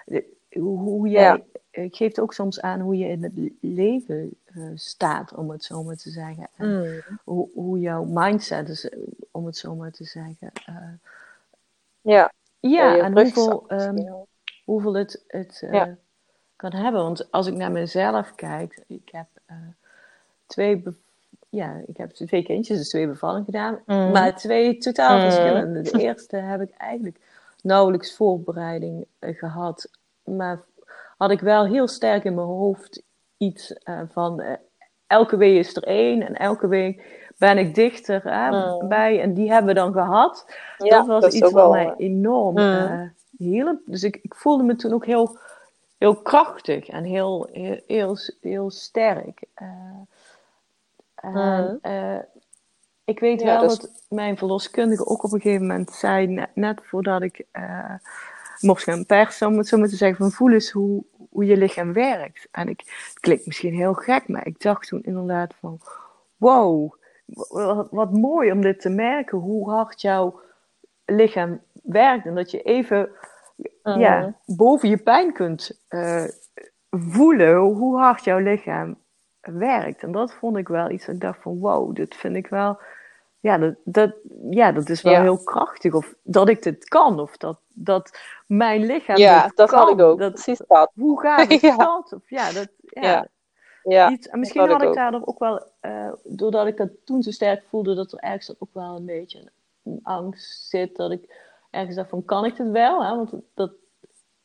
[0.05, 1.58] Uh, hoe, hoe jij ja
[1.91, 5.95] geeft ook soms aan hoe je in het leven uh, staat, om het zo maar
[5.95, 6.49] te zeggen.
[6.55, 7.01] Mm.
[7.23, 8.89] Hoe, hoe, jouw mindset is,
[9.31, 10.51] om het zo maar te zeggen.
[10.69, 10.75] Uh,
[12.01, 12.31] ja.
[12.59, 14.25] Ja, en hoeveel, um,
[14.65, 15.95] hoeveel het, het uh, ja.
[16.55, 17.01] kan hebben.
[17.01, 19.27] Want als ik naar mezelf kijk, ik heb
[20.45, 20.83] twee,
[21.49, 23.79] ja, ik heb twee kindjes, dus twee bevallingen gedaan.
[23.85, 24.11] Mm.
[24.11, 25.21] Maar twee totaal mm.
[25.21, 25.81] verschillende.
[25.81, 27.19] De eerste heb ik eigenlijk
[27.61, 29.89] nauwelijks voorbereiding gehad.
[30.23, 30.59] Maar
[31.19, 33.03] had ik wel heel sterk in mijn hoofd
[33.37, 34.51] iets uh, van uh,
[35.07, 39.21] elke week is er één en elke week ben ik dichter uh, bij.
[39.21, 40.45] En die hebben we dan gehad.
[40.77, 43.13] Ja, dat was dat iets wat mij enorm mm.
[43.37, 43.79] hielp.
[43.85, 45.37] Dus ik, ik voelde me toen ook heel,
[45.97, 49.43] heel krachtig en heel, heel, heel, heel sterk.
[51.15, 51.81] En,
[53.03, 57.45] ik weet wel dat mijn verloskundige ook op een gegeven moment zei, net, voordat ik
[57.53, 57.93] uh,
[58.59, 61.57] mocht gaan persen, om het zo maar te zeggen, van voel eens hoe, hoe je
[61.57, 62.47] lichaam werkt.
[62.51, 65.79] En ik, het klinkt misschien heel gek, maar ik dacht toen inderdaad van,
[66.37, 66.93] wow,
[67.25, 70.39] wat, wat mooi om dit te merken, hoe hard jouw
[71.05, 72.25] lichaam werkt.
[72.25, 73.09] En dat je even
[73.83, 74.55] ja, mhm.
[74.55, 76.23] boven je pijn kunt uh,
[76.89, 78.97] voelen hoe hard jouw lichaam
[79.41, 80.03] werkt.
[80.03, 82.79] En dat vond ik wel iets ik dacht van wow, dit vind ik wel.
[83.39, 84.13] Ja, dat, dat,
[84.49, 85.93] ja, dat is wel heel krachtig.
[85.93, 87.19] Of dat ik dit kan.
[87.19, 89.17] Of dat, dat mijn lichaam.
[89.17, 89.79] Ja, dat kan.
[89.79, 90.19] had ik ook.
[90.19, 90.91] Dat, Precies dat.
[90.95, 91.77] Hoe gaat het ja.
[91.77, 92.13] dat?
[92.13, 92.67] Of ja, dat.
[92.87, 93.27] Ja.
[93.83, 94.09] ja.
[94.09, 97.63] Iets, en misschien had ik, daar ook wel, uh, doordat ik dat toen zo sterk
[97.69, 99.51] voelde, dat er ergens ook wel een beetje
[99.83, 100.95] een angst zit.
[100.95, 101.35] Dat ik
[101.69, 103.03] ergens dacht van, kan ik het wel?
[103.05, 103.15] Hè?
[103.15, 103.71] Want dat,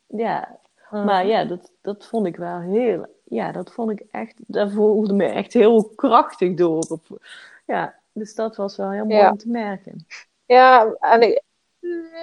[0.07, 0.57] ja.
[0.89, 1.05] Mm.
[1.05, 5.13] Maar ja, dat, dat vond ik wel heel ja, dat vond ik echt, dat voelde
[5.13, 6.85] me echt heel krachtig door.
[6.89, 7.25] Op,
[7.65, 10.05] ja, dus dat was wel heel mooi om te merken.
[10.45, 11.41] Ja, en ik,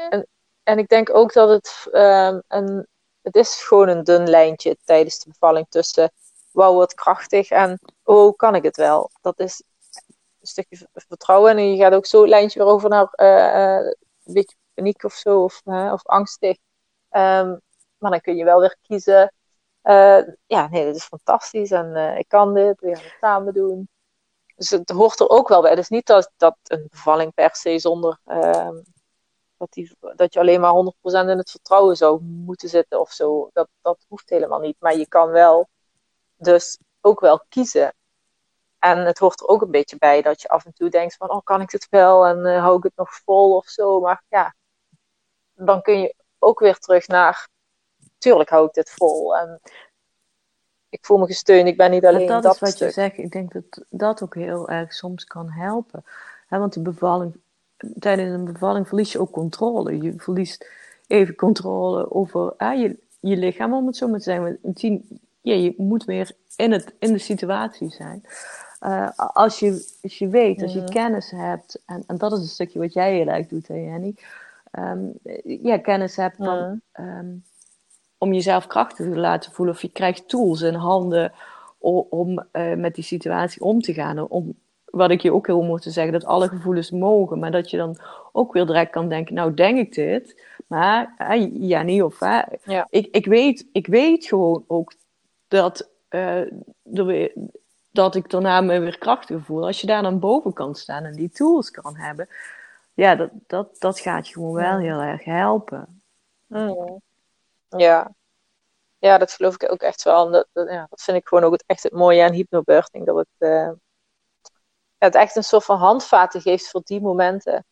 [0.08, 0.26] en,
[0.62, 2.86] en ik denk ook dat het um, een,
[3.22, 6.12] het is gewoon een dun lijntje tijdens de bevalling tussen
[6.50, 9.10] wauw, wat krachtig en oh, kan ik het wel?
[9.20, 9.62] Dat is
[10.40, 13.92] een stukje vertrouwen en je gaat ook zo het lijntje weer over naar uh, uh,
[14.24, 16.56] een beetje paniek of zo, of, uh, of angstig.
[17.10, 17.60] Um,
[17.98, 19.32] maar dan kun je wel weer kiezen
[19.82, 23.88] uh, ja, nee, dit is fantastisch en ik kan dit, we gaan het samen doen.
[24.62, 25.70] Dus het hoort er ook wel bij.
[25.70, 28.68] Het is niet dat, dat een bevalling per se zonder uh,
[29.56, 30.72] dat, die, dat je alleen maar
[31.24, 33.50] 100% in het vertrouwen zou moeten zitten of zo.
[33.52, 34.76] Dat, dat hoeft helemaal niet.
[34.78, 35.68] Maar je kan wel
[36.36, 37.94] dus ook wel kiezen.
[38.78, 41.30] En het hoort er ook een beetje bij dat je af en toe denkt van,
[41.30, 44.00] oh, kan ik dit wel en uh, hou ik het nog vol of zo.
[44.00, 44.54] Maar ja,
[45.52, 47.48] dan kun je ook weer terug naar
[48.18, 49.36] tuurlijk hou ik dit vol.
[49.36, 49.60] En
[50.92, 51.66] ik voel me gesteund.
[51.66, 53.18] Ik ben niet alleen dat, dat is wat je zegt.
[53.18, 56.04] Ik denk dat dat ook heel erg soms kan helpen.
[56.48, 57.36] want de bevalling,
[57.98, 60.02] tijdens een bevalling verlies je ook controle.
[60.02, 60.68] Je verliest
[61.06, 64.58] even controle over je, je lichaam, om het zo maar te zeggen.
[65.40, 68.22] Ja, je moet weer in, het, in de situatie zijn.
[68.80, 72.44] Uh, als, je, als je weet, als je kennis hebt, en, en dat is een
[72.44, 74.14] stukje wat jij heel erg doet, hè, Jenny.
[74.78, 75.12] Um,
[75.44, 76.80] ja, kennis hebt van.
[77.00, 77.44] Um,
[78.22, 79.74] om jezelf krachtig te laten voelen.
[79.74, 81.32] Of je krijgt tools en handen
[81.78, 84.28] om, om uh, met die situatie om te gaan.
[84.28, 84.54] Om,
[84.84, 87.38] wat ik je ook heel mooi te zeggen, dat alle gevoelens mogen.
[87.38, 87.96] Maar dat je dan
[88.32, 90.42] ook weer direct kan denken, nou denk ik dit.
[90.66, 91.14] Maar
[91.52, 92.40] ja, niet of hè.
[92.64, 92.86] Ja.
[92.90, 94.92] Ik, ik, weet, ik weet gewoon ook
[95.48, 97.30] dat, uh,
[97.90, 99.66] dat ik daarna me weer krachtig voel.
[99.66, 102.28] Als je daar dan boven kan staan en die tools kan hebben.
[102.94, 106.00] Ja, dat, dat, dat gaat je gewoon wel heel erg helpen.
[106.46, 107.00] Mm.
[107.76, 108.14] Ja.
[108.98, 110.30] ja, dat geloof ik ook echt wel.
[110.30, 113.06] Dat, dat, ja, dat vind ik gewoon ook het, echt het mooie aan hypnobirthing.
[113.06, 113.70] Dat het, uh,
[114.98, 117.64] het echt een soort van handvaten geeft voor die momenten.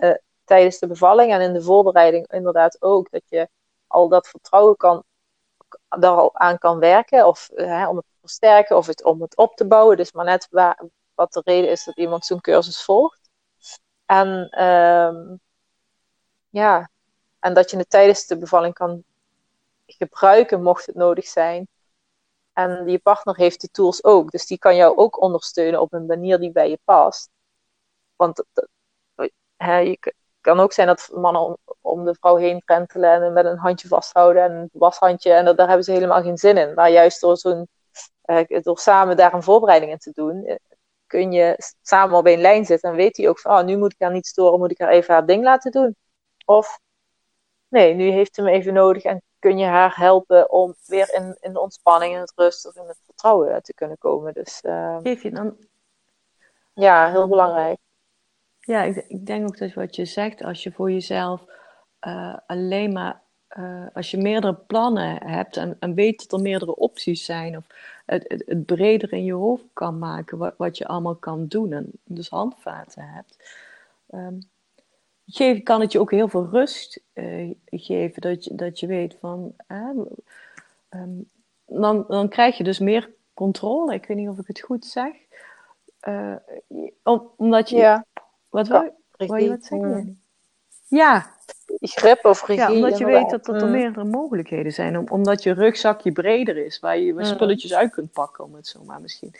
[0.00, 3.10] Uh, tijdens de bevalling en in de voorbereiding inderdaad ook.
[3.10, 3.48] Dat je
[3.86, 5.04] al dat vertrouwen kan,
[5.88, 7.26] daar al aan kan werken.
[7.26, 9.96] Of uh, om het te versterken of het, om het op te bouwen.
[9.96, 10.84] Dus maar net waar,
[11.14, 13.30] wat de reden is dat iemand zo'n cursus volgt.
[14.06, 15.40] En um,
[16.48, 16.90] ja,
[17.40, 19.04] en dat je het tijdens de bevalling kan
[19.86, 21.68] gebruiken, mocht het nodig zijn.
[22.52, 24.30] En je partner heeft die tools ook.
[24.30, 27.30] Dus die kan jou ook ondersteunen op een manier die bij je past.
[28.16, 28.44] Want
[29.56, 29.96] hè,
[30.40, 33.88] kan ook zijn dat mannen om, om, de vrouw heen drentelen en met een handje
[33.88, 35.32] vasthouden en een washandje.
[35.32, 36.74] En dat, daar hebben ze helemaal geen zin in.
[36.74, 37.68] Maar juist door, zo'n,
[38.22, 40.56] eh, samen daar een voorbereiding in te doen, eh,
[41.06, 42.90] kun je samen op één lijn zitten.
[42.90, 44.88] En weet hij ook van, oh, nu moet ik haar niet storen, moet ik haar
[44.90, 45.96] even haar ding laten doen.
[46.44, 46.78] Of
[47.68, 51.36] nee, nu heeft ze me even nodig en kun je haar helpen om weer in,
[51.40, 54.32] in de ontspanning, in het rust of in het vertrouwen te kunnen komen.
[54.34, 55.56] Dus, uh, Geef je dan.
[56.74, 57.78] Ja, heel belangrijk.
[58.60, 61.44] Ja, ik, ik, denk ook dat wat je zegt, als je voor jezelf
[62.06, 63.20] uh, alleen maar,
[63.58, 67.66] uh, als je meerdere plannen hebt en, en, weet dat er meerdere opties zijn, of
[68.06, 71.72] het, het, het, breder in je hoofd kan maken wat, wat je allemaal kan doen
[71.72, 73.36] en dus handvaten hebt.
[74.14, 74.48] Um,
[75.62, 78.20] kan het je ook heel veel rust uh, geven.
[78.20, 79.54] Dat je, dat je weet van.
[80.88, 81.30] um,
[81.66, 83.94] dan, dan krijg je dus meer controle.
[83.94, 85.12] Ik weet niet of ik het goed zeg.
[86.08, 86.36] Uh,
[87.02, 87.76] om, omdat je.
[87.76, 88.04] Ja.
[88.48, 90.20] Wat wil, wil je wat zeggen?
[90.88, 91.36] Ja.
[91.80, 92.62] Grip of regie.
[92.62, 93.72] Ja, omdat je weet dat, dat er mm.
[93.72, 94.98] meerdere mogelijkheden zijn.
[94.98, 97.24] Om, omdat je rugzakje breder is, waar je mm.
[97.24, 99.34] spulletjes uit kunt pakken, om het zo maar misschien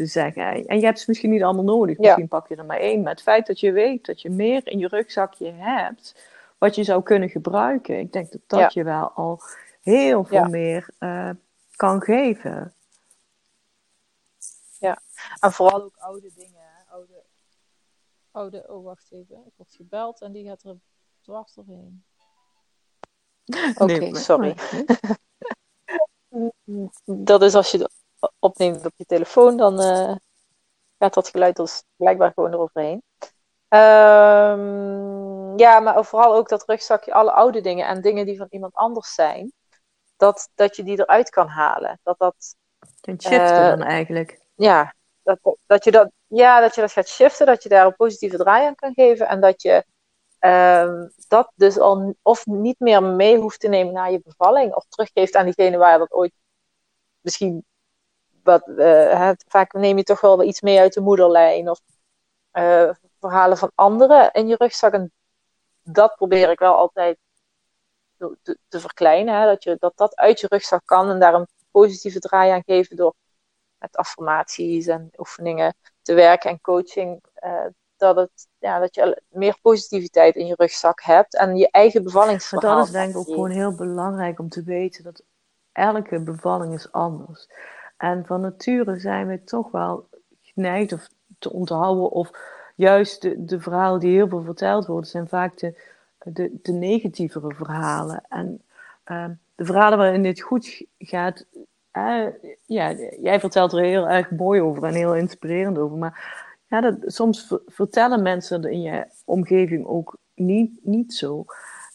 [0.00, 0.66] te zeggen.
[0.66, 1.98] En je hebt ze misschien niet allemaal nodig.
[1.98, 3.02] Misschien pak je er maar één.
[3.02, 6.24] Maar het feit dat je weet dat je meer in je rugzakje hebt,
[6.58, 9.40] wat je zou kunnen gebruiken, ik denk dat dat je wel al
[9.80, 11.30] heel veel meer uh,
[11.76, 12.74] kan geven.
[14.78, 15.02] Ja,
[15.40, 16.84] en vooral ook oude dingen.
[16.88, 17.22] oude,
[18.30, 20.76] oude, oh wacht even, ik word gebeld en die gaat er
[21.22, 22.04] dwars doorheen.
[23.74, 24.56] Oké, sorry.
[27.04, 27.90] dat is als je
[28.38, 30.14] opneemt op je telefoon, dan uh,
[30.98, 33.02] gaat dat geluid dus blijkbaar gewoon eroverheen.
[33.68, 38.74] Um, ja, maar vooral ook dat rugzakje, alle oude dingen en dingen die van iemand
[38.74, 39.52] anders zijn,
[40.16, 42.00] dat, dat je die eruit kan halen.
[42.02, 42.54] Dat dat.
[43.00, 44.40] Een shiften uh, dan eigenlijk.
[44.54, 47.96] Ja dat, dat, je dat, ja, dat je dat gaat shiften, dat je daar een
[47.96, 49.84] positieve draai aan kan geven en dat je
[50.40, 54.84] uh, dat dus al of niet meer mee hoeft te nemen naar je bevalling of
[54.88, 56.32] teruggeeft aan diegene waar je dat ooit
[57.20, 57.64] misschien
[58.42, 61.80] wat, uh, vaak neem je toch wel iets mee uit de moederlijn of
[62.52, 64.92] uh, verhalen van anderen in je rugzak.
[64.92, 65.12] En
[65.82, 67.18] dat probeer ik wel altijd
[68.16, 69.40] te, te, verkleinen.
[69.40, 69.46] Hè?
[69.46, 72.96] Dat, je, dat dat uit je rugzak kan en daar een positieve draai aan geven
[72.96, 73.14] door
[73.78, 77.22] met affirmaties en oefeningen te werken en coaching.
[77.44, 77.66] Uh,
[77.96, 82.70] dat, het, ja, dat je meer positiviteit in je rugzak hebt en je eigen bevallingsverhaal.
[82.70, 85.22] Maar dat is denk ik ook gewoon heel belangrijk om te weten dat
[85.72, 87.48] elke bevalling is anders.
[88.00, 90.08] En van nature zijn we toch wel
[90.42, 92.30] geneigd of te onthouden of
[92.74, 98.22] juist de, de verhalen die heel veel verteld worden zijn vaak de, de, negatievere verhalen.
[98.28, 98.62] En
[99.06, 99.24] uh,
[99.54, 101.46] de verhalen waarin dit goed gaat,
[101.92, 102.26] uh,
[102.66, 105.98] ja, jij vertelt er heel erg mooi over en heel inspirerend over.
[105.98, 111.44] Maar ja, dat, soms vertellen mensen in je omgeving ook niet, niet zo.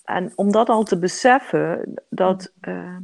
[0.04, 2.98] En om dat al te beseffen, dat, uh,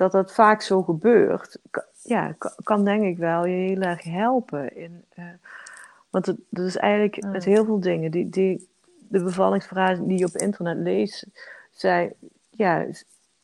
[0.00, 1.58] dat dat vaak zo gebeurt,
[2.02, 4.76] ja, kan, denk ik wel je heel erg helpen.
[4.76, 5.24] In, uh,
[6.10, 8.10] want het, dat is eigenlijk met heel veel dingen.
[8.10, 8.68] Die, die,
[9.08, 11.26] de bevallingsverhalen die je op internet leest,
[11.70, 12.12] zij,
[12.50, 12.86] ja,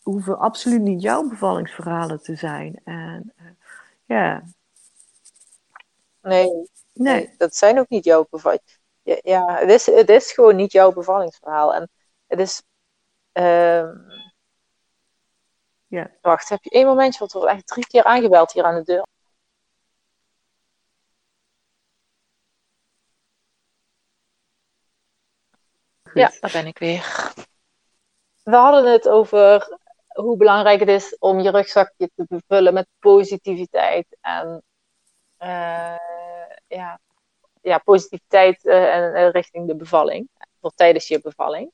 [0.03, 2.81] hoeven absoluut niet jouw bevallingsverhalen te zijn.
[2.85, 3.47] En uh,
[4.05, 4.43] ja.
[6.23, 8.79] Nee, nee, dat zijn ook niet jouw bevallings.
[9.03, 11.75] Ja, ja, het, is, het is gewoon niet jouw bevallingsverhaal.
[11.75, 11.91] En
[12.27, 12.63] het is.
[13.33, 13.91] Uh,
[15.87, 16.11] ja.
[16.21, 17.19] Wacht, heb je één momentje?
[17.19, 19.07] Want er wordt echt drie keer aangebeld hier aan de deur.
[26.15, 27.33] Ja, daar ben ik weer.
[28.43, 34.17] We hadden het over hoe belangrijk het is om je rugzakje te bevullen met positiviteit.
[34.21, 34.63] En
[35.39, 35.97] uh,
[36.67, 37.01] ja,
[37.61, 40.29] ja, positiviteit uh, en, richting de bevalling.
[40.61, 41.73] Voor tijdens je bevalling.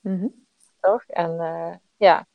[0.00, 0.46] Mm-hmm.
[0.80, 1.04] Toch?
[1.04, 2.26] En ja.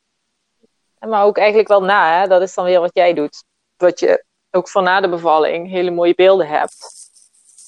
[1.09, 2.27] Maar ook eigenlijk wel na, hè?
[2.27, 3.43] dat is dan weer wat jij doet.
[3.77, 7.09] Dat je ook van na de bevalling hele mooie beelden hebt.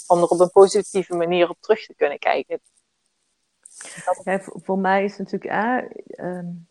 [0.07, 2.59] Om er op een positieve manier op terug te kunnen kijken.
[4.63, 5.77] Voor mij is natuurlijk eh,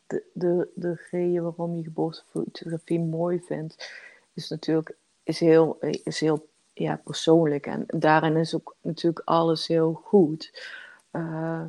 [0.07, 3.93] de, de, de reden waarom je geboortefotografie mooi vindt,
[4.35, 7.67] is natuurlijk is heel, is heel ja, persoonlijk.
[7.67, 10.69] En daarin is ook natuurlijk alles heel goed.
[11.13, 11.65] Uh,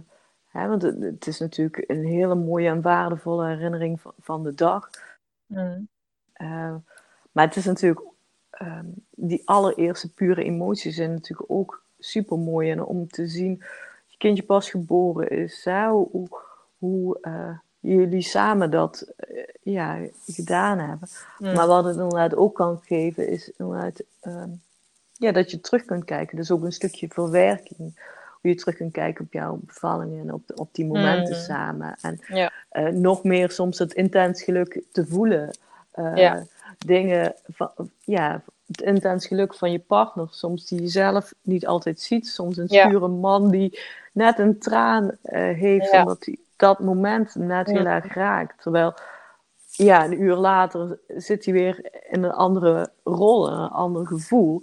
[0.53, 4.89] hè, want het, is natuurlijk een hele mooie en waardevolle herinnering van, van de dag.
[5.45, 5.87] Mm.
[6.37, 6.75] Uh,
[7.31, 8.05] maar het is natuurlijk,
[8.61, 12.71] um, die allereerste pure emoties zijn natuurlijk ook super mooi.
[12.71, 13.63] En om te zien
[14.23, 16.27] kindje pas geboren is, hè, hoe,
[16.77, 21.09] hoe uh, jullie samen dat uh, ja, gedaan hebben.
[21.39, 21.53] Mm.
[21.53, 24.43] Maar wat het inderdaad ook kan geven, is inderdaad uh,
[25.17, 26.37] ja, dat je terug kunt kijken.
[26.37, 28.11] Dus ook een stukje verwerking.
[28.49, 31.43] Je terug kunt kijken op jouw bevallingen en op, op die momenten mm.
[31.43, 31.95] samen.
[32.01, 32.51] En ja.
[32.69, 35.57] Eh, nog meer soms het intens geluk te voelen.
[36.15, 36.43] Ja.
[36.77, 37.71] Dingen van,
[38.03, 40.27] ja, het intens geluk van je partner.
[40.31, 42.27] Soms die je zelf niet altijd ziet.
[42.27, 43.79] Soms een schure man die
[44.11, 45.11] net een traan uh,
[45.57, 45.91] heeft.
[45.91, 48.61] Omdat hij dat moment net heel erg raakt.
[48.61, 48.93] Terwijl,
[49.71, 53.51] ja, een uur later zit hij weer in een andere rol.
[53.51, 54.61] Een ander gevoel.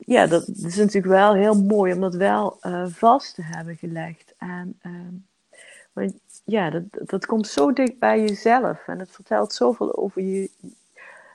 [0.00, 4.34] Ja, dat is natuurlijk wel heel mooi om dat wel uh, vast te hebben gelegd.
[4.38, 4.92] En uh,
[5.92, 6.14] want,
[6.44, 8.86] ja, dat, dat komt zo dicht bij jezelf.
[8.86, 10.50] En het vertelt zoveel over je,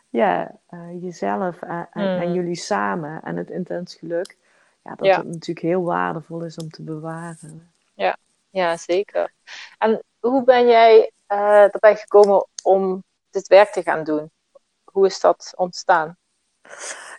[0.10, 2.34] ja, uh, jezelf en, en, mm.
[2.34, 4.38] jullie samen en het intens geluk.
[4.84, 7.72] Ja, dat het natuurlijk heel waardevol is om te bewaren.
[7.94, 8.18] Ja,
[8.50, 9.34] ja zeker.
[9.78, 14.32] En hoe ben jij uh, erbij gekomen om dit werk te gaan doen?
[14.84, 16.18] Hoe is dat ontstaan?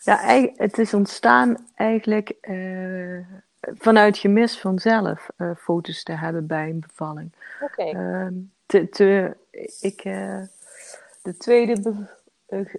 [0.02, 3.26] Ja, het is ontstaan eigenlijk uh,
[3.60, 7.32] vanuit gemis van zelf uh, foto's te hebben bij een bevalling.
[7.60, 7.82] Oké.
[7.82, 7.92] Okay.
[7.92, 8.34] Ehm,
[8.66, 9.36] te, te,
[9.80, 10.02] ik,
[11.22, 12.08] de tweede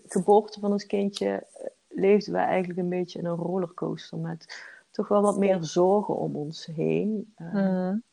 [0.07, 5.07] geboorte van ons kindje eh, leefden we eigenlijk een beetje in een rollercoaster met toch
[5.07, 7.33] wel wat meer zorgen om ons heen.
[7.37, 8.03] Mm.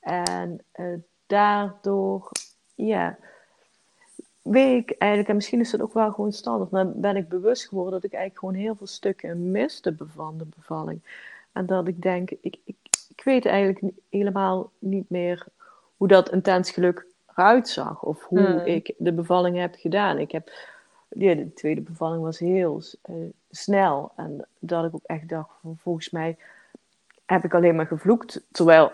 [0.00, 0.64] En
[1.26, 2.30] daardoor,
[2.74, 3.18] ja,
[4.42, 7.68] weet ik eigenlijk, en misschien is het ook wel gewoon standaard, maar ben ik bewust
[7.68, 11.02] geworden dat ik eigenlijk gewoon heel veel stukken miste van de bevalling.
[11.52, 12.76] En dat ik denk, ik, ik,
[13.08, 15.46] ik weet eigenlijk helemaal niet meer
[15.96, 18.02] hoe dat intens geluk eruit zag.
[18.02, 18.58] Of hoe Hmm.
[18.58, 20.18] ik de bevalling heb gedaan.
[20.18, 20.52] Ik heb,
[21.08, 23.14] ja, de tweede bevalling was heel eh,
[23.50, 24.12] snel.
[24.16, 26.36] En dat ik ook echt dacht, van, volgens mij
[27.26, 28.42] heb ik alleen maar gevloekt.
[28.50, 28.92] Terwijl,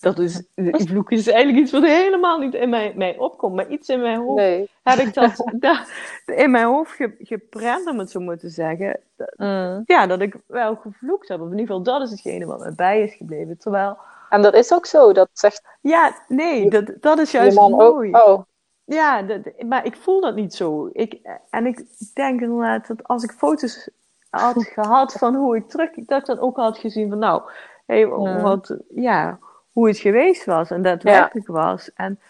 [0.00, 3.54] dat is, vloek is eigenlijk iets wat helemaal niet in mij, mij opkomt.
[3.54, 4.70] Maar iets in mijn hoofd Nee.
[4.82, 5.84] heb ik dat da-
[6.26, 9.00] in mijn hoofd ge, geprent, om het zo maar te zeggen.
[9.16, 9.82] Dat- Mm.
[9.86, 11.40] Ja, dat ik wel gevloekt heb.
[11.40, 13.58] Of in ieder geval, dat is hetgene wat me bij is gebleven.
[13.58, 13.96] Terwijl,
[14.30, 15.12] En dat is ook zo.
[15.12, 18.14] Dat zegt ja, nee, dat, dat is juist man mooi.
[18.14, 18.26] ook.
[18.26, 18.42] Oh,
[18.84, 20.88] Ja, dat- maar ik voel dat niet zo.
[20.92, 21.18] Ik,
[21.50, 21.84] en ik
[22.14, 23.90] denk inderdaad dat als ik foto's
[24.30, 27.42] had gehad van hoe ik terug, dat ik dan ook had gezien van nou,
[27.86, 28.40] hey, Ja.
[28.40, 29.38] wat, ja,
[29.78, 31.90] hoe het geweest was en daadwerkelijk was.
[31.94, 32.20] En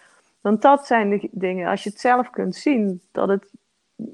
[0.41, 3.49] want dat zijn de dingen, als je het zelf kunt zien, dat het,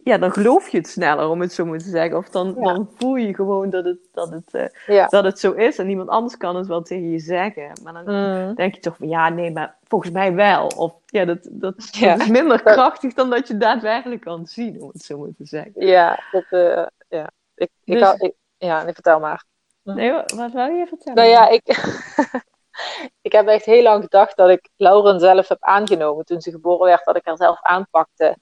[0.04, 2.18] ja, dan geloof je het sneller, om het zo maar te zeggen.
[2.18, 2.74] Of dan, Ja.
[2.74, 5.08] dan voel je gewoon dat het, dat, het, eh, ja.
[5.08, 7.72] dat het zo is en niemand anders kan het wel tegen je zeggen.
[7.84, 8.04] Maar dan
[8.48, 8.56] Mm.
[8.56, 10.68] denk je toch van ja, nee, maar volgens mij wel.
[10.68, 12.16] Of ja, dat, dat, dat Ja.
[12.20, 15.72] is minder krachtig dan dat je daadwerkelijk kan zien, om het zo maar te zeggen.
[15.86, 17.30] Ja, dat, eh, ja.
[17.56, 19.44] Ik, ik, Dus- ik, ja, nee, vertel maar.
[19.84, 21.16] Nee, wat wat wil je vertellen?
[21.16, 21.64] Nou ja, ik,
[23.22, 26.86] ik heb echt heel lang gedacht dat ik Lauren zelf heb aangenomen toen ze geboren
[26.86, 28.38] werd, dat ik haar zelf aanpakte.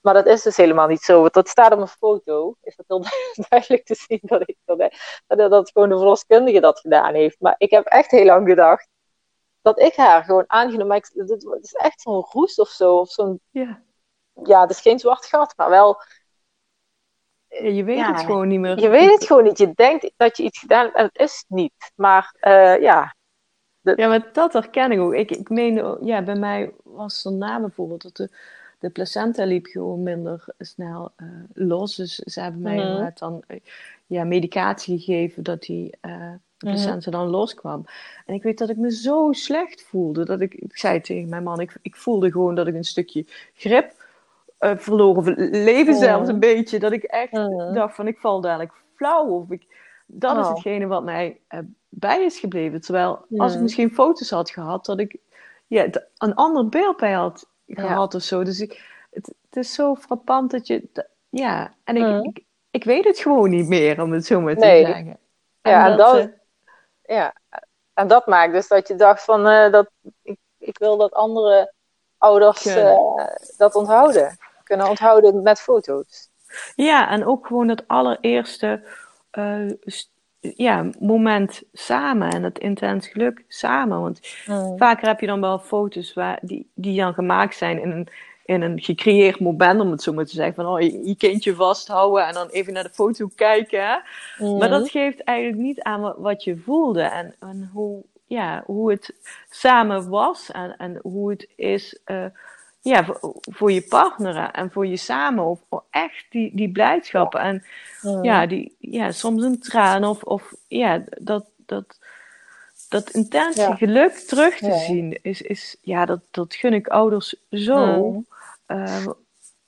[0.00, 1.20] Maar dat is dus helemaal niet zo.
[1.20, 2.54] Want dat staat op mijn foto.
[2.62, 3.04] Is dat heel
[3.48, 4.78] duidelijk te zien dat, ik, dat,
[5.26, 7.40] dat, dat gewoon de verloskundige dat gedaan heeft.
[7.40, 8.88] Maar ik heb echt heel lang gedacht
[9.62, 10.86] dat ik haar gewoon aangenomen.
[10.86, 12.96] Maar ik, het, het is echt zo'n roes of zo.
[12.98, 13.82] Of zo'n, Ja.
[14.44, 16.00] ja, het is geen zwart gat, maar wel
[17.48, 18.80] je weet Ja, het gewoon niet meer.
[18.80, 19.58] Je weet het gewoon niet.
[19.58, 21.92] Je denkt dat je iets gedaan hebt en het is niet.
[21.94, 23.15] Maar eh, ja,
[23.94, 25.14] Ja, maar dat herken ik ook.
[25.14, 28.30] Ik, ik meen, ja, bij mij was daarna bijvoorbeeld dat de,
[28.78, 31.96] de placenta liep gewoon minder snel eh, los.
[31.96, 32.82] Dus ze hebben mij Mhm.
[32.82, 33.60] inderdaad dan eh,
[34.06, 37.84] ja, medicatie gegeven dat die eh, de placenta dan loskwam.
[38.26, 40.24] En ik weet dat ik me zo slecht voelde.
[40.24, 43.24] Dat ik, ik zei tegen mijn man, ik, ik voelde gewoon dat ik een stukje
[43.54, 44.04] grip
[44.58, 46.02] eh verloren, of leven Mhm.
[46.02, 46.78] zelfs een beetje.
[46.78, 47.72] Dat ik echt Mhm.
[47.74, 49.26] dacht van, ik val dadelijk flauw.
[49.26, 49.66] Of ik,
[50.06, 50.48] dat is Oh.
[50.48, 51.40] hetgene wat mij
[51.98, 52.80] bij is gebleven.
[52.80, 55.16] Terwijl als ik misschien foto's had gehad, dat ik
[55.66, 55.86] ja,
[56.18, 57.80] een ander beeld bij had Ja.
[57.82, 58.44] gehad of zo.
[58.44, 61.04] Dus ik, het, het is zo frappant dat je...
[61.28, 64.64] Ja, en ik, ik, ik weet het gewoon niet meer, om het zo maar te
[64.64, 64.86] Nee.
[64.86, 65.18] zeggen.
[65.62, 66.26] Ja, en dat- eh,
[67.16, 67.34] ja.
[67.94, 69.90] En dat maakt dus dat je dacht van eh, dat
[70.22, 71.72] ik, ik wil dat andere
[72.18, 72.98] ouders eh,
[73.56, 74.36] dat onthouden.
[74.62, 76.28] Kunnen onthouden met foto's.
[76.74, 78.82] Ja, en ook gewoon het allereerste
[79.84, 80.10] st-
[80.56, 84.00] ja, moment samen en het intens geluk samen.
[84.00, 84.20] Want
[84.76, 88.08] vaker heb je dan wel foto's waar, die, die dan gemaakt zijn in een,
[88.44, 90.54] in een gecreëerd moment, om het zo maar te zeggen.
[90.54, 94.02] Van oh, je, je kindje vasthouden en dan even naar de foto kijken.
[94.54, 98.90] Maar dat geeft eigenlijk niet aan wa- wat je voelde en, en hoe, ja, hoe
[98.90, 99.14] het
[99.50, 102.24] samen was en, en hoe het is eh,
[102.88, 105.44] ja, voor, voor je partner en voor je samen.
[105.44, 107.64] Of, of echt die, die blijdschap en
[108.22, 111.98] ja, die, ja, soms een traan of, of ja, dat, dat,
[112.88, 113.74] dat intense Ja.
[113.74, 114.78] geluk terug te Ja.
[114.78, 118.22] zien, is, is, ja, dat, dat gun ik ouders zo.
[118.66, 119.06] Eh,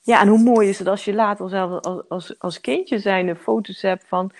[0.01, 3.35] ja, en hoe mooi is het als je later zelf als, als, als kindje zijnde
[3.35, 4.31] foto's hebt van,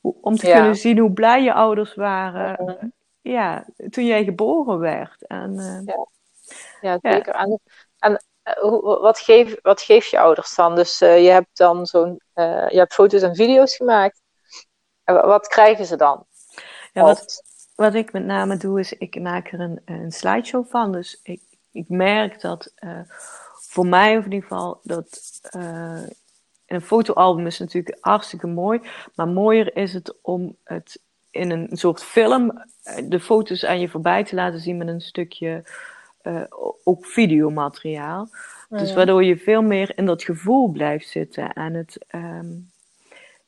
[0.00, 0.56] hoe- om te Ja.
[0.56, 5.26] kunnen zien hoe blij je ouders waren, ja, toen jij geboren werd.
[5.26, 6.06] En, Ja.
[6.80, 7.34] Ja, zeker.
[7.34, 7.60] En,
[7.98, 10.74] en eh, wat, geef, wat geef je ouders dan?
[10.74, 14.20] Dus eh, je hebt dan zo'n, eh, je hebt foto's en video's gemaakt.
[15.04, 16.26] En wa- wat krijgen ze dan?
[16.92, 17.42] ja, wat,
[17.74, 20.92] wat ik met name doe, is ik maak er een, een slideshow van.
[20.92, 21.40] Dus ik,
[21.72, 22.72] ik merk dat
[23.60, 25.40] voor mij in ieder geval dat
[26.66, 28.80] een fotoalbum is natuurlijk hartstikke mooi.
[29.14, 32.64] Maar mooier is het om het in een soort film
[33.04, 35.64] de foto's aan je voorbij te laten zien met een stukje
[36.22, 36.42] eh,
[36.84, 38.28] ook videomateriaal.
[38.68, 41.52] Dus waardoor je veel meer in dat gevoel blijft zitten.
[41.52, 42.46] En het, ehm,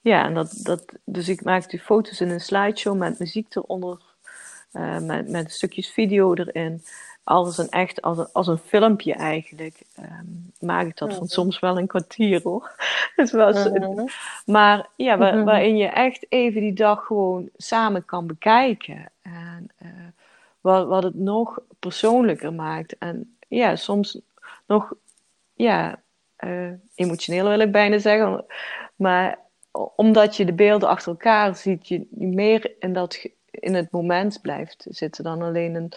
[0.01, 4.01] ja, en dat, dat, dus ik maak die foto's in een slideshow met muziek eronder,
[4.73, 6.83] eh, met, met stukjes video erin.
[7.25, 10.25] Als een echt, als een, als een filmpje eigenlijk, ehm,
[10.61, 12.75] maak ik dat van soms wel een kwartier hoor.
[13.17, 14.05] Het was, Mhm.
[14.47, 15.45] maar ja, waar- Mhm.
[15.45, 19.11] waarin je echt even die dag gewoon samen kan bekijken.
[19.23, 19.89] En eh,
[20.61, 22.99] wat, wat het nog persoonlijker maakt.
[22.99, 24.21] En ja, soms
[24.67, 24.93] nog
[25.55, 26.03] ja,
[26.37, 28.45] eh, emotioneler wil ik bijna zeggen.
[28.97, 29.39] Maar
[29.97, 34.87] omdat je de beelden achter elkaar ziet, je meer in, dat, in het moment blijft
[34.89, 35.93] zitten dan alleen een,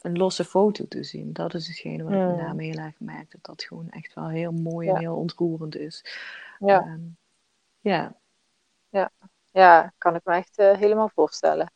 [0.00, 1.32] een losse foto te zien.
[1.32, 2.36] Dat is hetgene wat ik met Hmm.
[2.36, 3.30] name heel erg merk.
[3.30, 4.94] Dat dat gewoon echt wel heel mooi Ja.
[4.94, 6.04] en heel ontroerend is.
[6.58, 6.80] Ja.
[6.80, 7.00] Ehm,
[7.80, 8.16] ja.
[9.50, 11.72] Ja, kan ik me echt eh, helemaal voorstellen.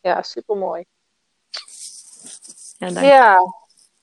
[0.00, 0.84] Ja, super mooi.
[2.82, 3.54] Ja, dank Ja,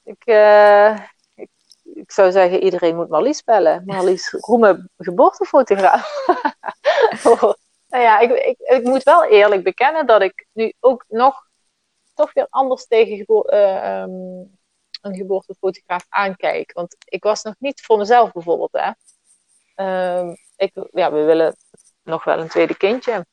[0.03, 1.05] ik, eh,
[1.35, 1.49] ik,
[1.93, 3.83] ik zou zeggen, iedereen moet Marlies bellen.
[3.85, 6.25] Marlies Roemen, geboortefotograaf.
[7.87, 11.47] nou ja, ik, ik, ik moet wel eerlijk bekennen dat ik nu ook nog
[12.13, 14.09] toch weer anders tegen gebo- ehm,
[15.01, 16.73] een geboortefotograaf aankijk.
[16.73, 18.71] Want ik was nog niet voor mezelf bijvoorbeeld.
[18.71, 18.91] Hè.
[19.75, 21.55] Ehm, ik, ja, we willen
[22.03, 23.25] nog wel een tweede kindje.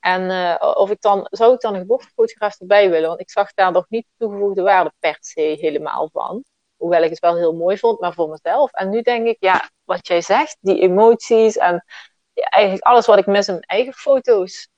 [0.00, 3.08] En eh, of ik dan, zou ik dan een geboortefotograaf erbij willen?
[3.08, 6.44] Want ik zag daar nog niet toegevoegde waarde per se helemaal van.
[6.76, 8.72] Hoewel ik het wel heel mooi vond, maar voor mezelf.
[8.72, 11.84] En nu denk ik, ja, wat jij zegt, die emoties en
[12.32, 14.68] ja, eigenlijk alles wat ik mis in mijn eigen foto's.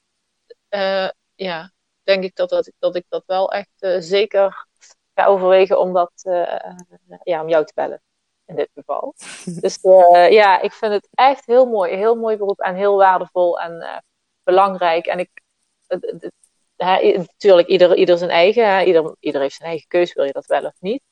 [0.68, 4.66] eh, ja, denk ik dat, dat, dat ik dat wel echt eh, zeker
[5.14, 6.12] ga overwegen om dat,
[7.22, 8.02] ja, om jou te bellen.
[8.46, 9.14] In dit geval.
[9.60, 9.78] Dus
[10.30, 11.94] ja, ik vind het echt heel mooi.
[11.96, 14.02] Heel mooi beroep en heel waardevol en
[14.44, 15.06] belangrijk.
[15.06, 15.30] En ik,
[16.76, 18.68] natuurlijk, ieder, ieder zijn eigen.
[18.68, 21.02] Hè, ieder, ieder heeft zijn eigen keus, wil je dat wel of niet.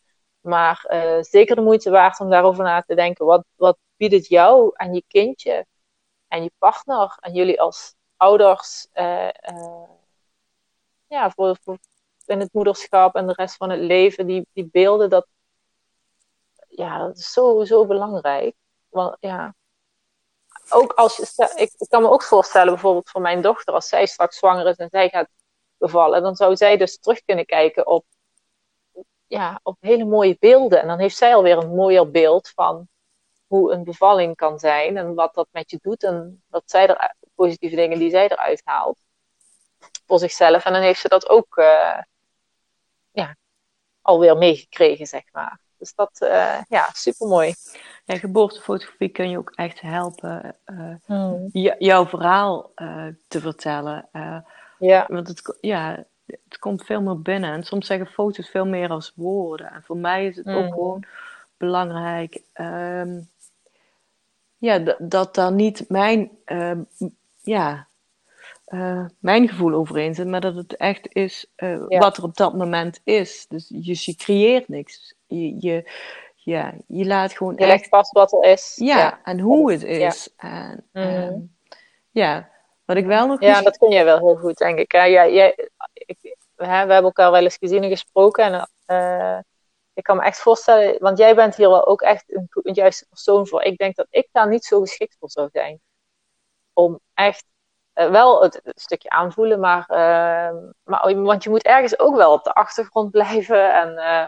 [0.41, 3.26] Maar eh, zeker de moeite waard om daarover na te denken.
[3.26, 5.66] Wat, wat biedt het jou en je kindje
[6.28, 9.89] en je partner en jullie als ouders eh, eh,
[11.07, 11.78] ja, voor, voor
[12.26, 15.26] in het moederschap en de rest van het leven, die, die beelden, dat,
[16.68, 18.55] ja, dat is zo, zo belangrijk.
[18.89, 19.55] Want ja,
[20.68, 24.66] ook als ik, kan me ook voorstellen, bijvoorbeeld voor mijn dochter, als zij straks zwanger
[24.66, 25.28] is en zij gaat
[25.78, 28.04] bevallen, dan zou zij dus terug kunnen kijken op,
[29.26, 30.80] ja, op hele mooie beelden.
[30.80, 32.88] En dan heeft zij alweer een mooier beeld van
[33.46, 37.14] hoe een bevalling kan zijn en wat dat met je doet en wat zij er,
[37.34, 38.98] positieve dingen die zij eruit haalt
[40.06, 40.64] voor zichzelf.
[40.64, 41.98] En dan heeft ze dat ook eh,
[43.10, 43.36] ja,
[44.02, 45.60] alweer meegekregen, zeg maar.
[45.83, 47.55] Dus dat, eh ja, super mooi.
[48.05, 50.95] Ja, geboortefotografie kun je ook echt helpen eh,
[51.53, 54.09] j- jouw verhaal eh, te vertellen.
[54.78, 57.53] Ja, want het, ja, het komt veel meer binnen.
[57.53, 59.70] En soms zeggen foto's veel meer als woorden.
[59.72, 60.72] En voor mij is het ook Mm.
[60.72, 61.05] gewoon
[61.57, 63.20] belangrijk ehm,
[64.59, 66.83] ja, dat daar niet mijn, ehm,
[67.41, 67.89] ja,
[68.73, 71.99] eh, mijn gevoel overeen zit, maar dat het echt is eh, Ja.
[71.99, 73.47] wat er op dat moment is.
[73.49, 75.14] Dus je, je creëert niks.
[75.27, 75.91] Je, je,
[76.37, 78.73] ja, je laat gewoon je legt echt vast wat er is.
[78.77, 79.20] ja, ja.
[79.25, 80.29] en hoe het is.
[80.37, 81.07] En, Mhm.
[81.07, 81.39] ehm,
[82.11, 82.51] ja,
[82.85, 84.93] wat ik wel nog Ja, misschien- dat kun jij wel heel goed, denk ik.
[84.93, 85.05] Hè?
[85.05, 86.18] Ja, jij, ik,
[86.57, 88.45] hè, we hebben elkaar wel eens gezien en gesproken.
[88.45, 89.39] En eh,
[89.95, 93.07] ik kan me echt voorstellen, want jij bent hier wel ook echt een, een juiste
[93.09, 93.62] persoon voor.
[93.62, 95.81] Ik denk dat ik daar niet zo geschikt voor zou zijn.
[96.73, 97.45] Om echt
[98.05, 102.44] eh, wel het, stukje aanvoelen, maar, eh, maar want je moet ergens ook wel op
[102.44, 103.80] de achtergrond blijven.
[103.80, 104.26] En eh,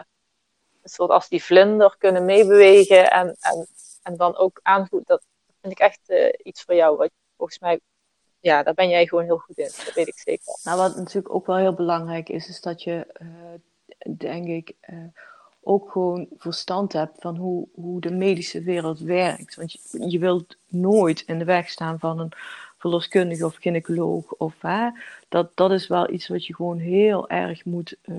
[0.81, 3.11] een soort als die vlinder kunnen meebewegen.
[3.11, 3.67] En, en,
[4.03, 5.07] en dan ook aanvoelen.
[5.07, 5.23] Dat
[5.61, 6.97] vind ik echt eh, iets voor jou.
[6.97, 7.79] Wat volgens mij
[8.39, 9.65] ja, daar ben jij gewoon heel goed in.
[9.85, 10.59] Dat weet ik zeker.
[10.63, 13.07] Nou, wat natuurlijk ook wel heel belangrijk is, is dat je,
[14.17, 14.75] denk ik,
[15.61, 19.55] ook gewoon verstand hebt van hoe, hoe de medische wereld werkt.
[19.55, 22.31] Want je, je wilt nooit in de weg staan van een
[22.89, 24.33] verloskundige of gynaecoloog.
[24.37, 24.89] Of, hè,
[25.29, 28.15] dat, dat is wel iets wat je gewoon heel erg moet eh,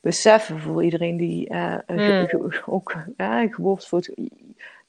[0.00, 4.12] beseffen voor iedereen die eh, ge- ge- ook ja, geboortefoto.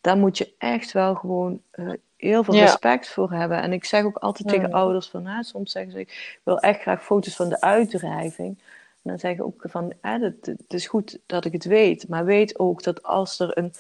[0.02, 2.62] Daar moet je echt wel gewoon eh, heel veel Ja.
[2.62, 3.62] respect voor hebben.
[3.62, 4.76] En ik zeg ook altijd tegen Mm.
[4.76, 8.58] ouders van, hè, soms zeggen ze, ik wil echt graag foto's van de uitdrijving.
[9.04, 12.26] En dan zeggen ook van, hè, het, het is goed dat ik het weet, maar
[12.26, 13.74] weet ook dat als er een,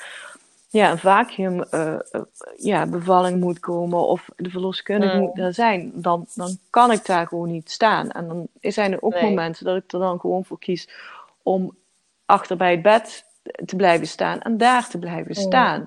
[0.76, 2.22] ja, een vacuüm eh, eh,
[2.58, 5.22] ja, bevalling moet komen of de verloskundige Mm.
[5.22, 8.12] moet er zijn, dan, dan kan ik daar gewoon niet staan.
[8.12, 9.24] En dan zijn er ook Nee.
[9.24, 10.90] momenten dat ik er dan gewoon voor kies
[11.44, 11.76] om
[12.26, 13.26] achter bij het bed
[13.66, 15.42] te blijven staan en daar te blijven Mm.
[15.48, 15.86] staan.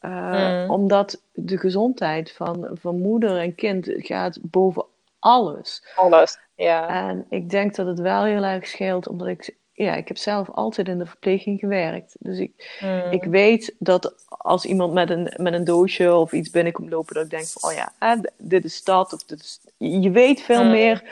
[0.00, 0.70] Uh, Mm.
[0.70, 4.84] Omdat de gezondheid van, van moeder en kind gaat boven
[5.18, 5.82] alles.
[5.96, 6.38] Alles.
[6.54, 6.88] Ja.
[6.88, 9.54] En ik denk dat het wel heel erg scheelt, omdat ik,
[9.84, 12.16] ja, ik heb zelf altijd in de verpleging gewerkt.
[12.18, 13.10] Dus ik, Mm.
[13.10, 17.24] ik weet dat als iemand met een, met een doosje of iets binnenkomt lopen, dat
[17.24, 19.12] ik denk van, oh ja, hè, dit is dat.
[19.12, 19.60] Of dit is,
[20.00, 20.70] je weet veel Mm.
[20.70, 21.02] meer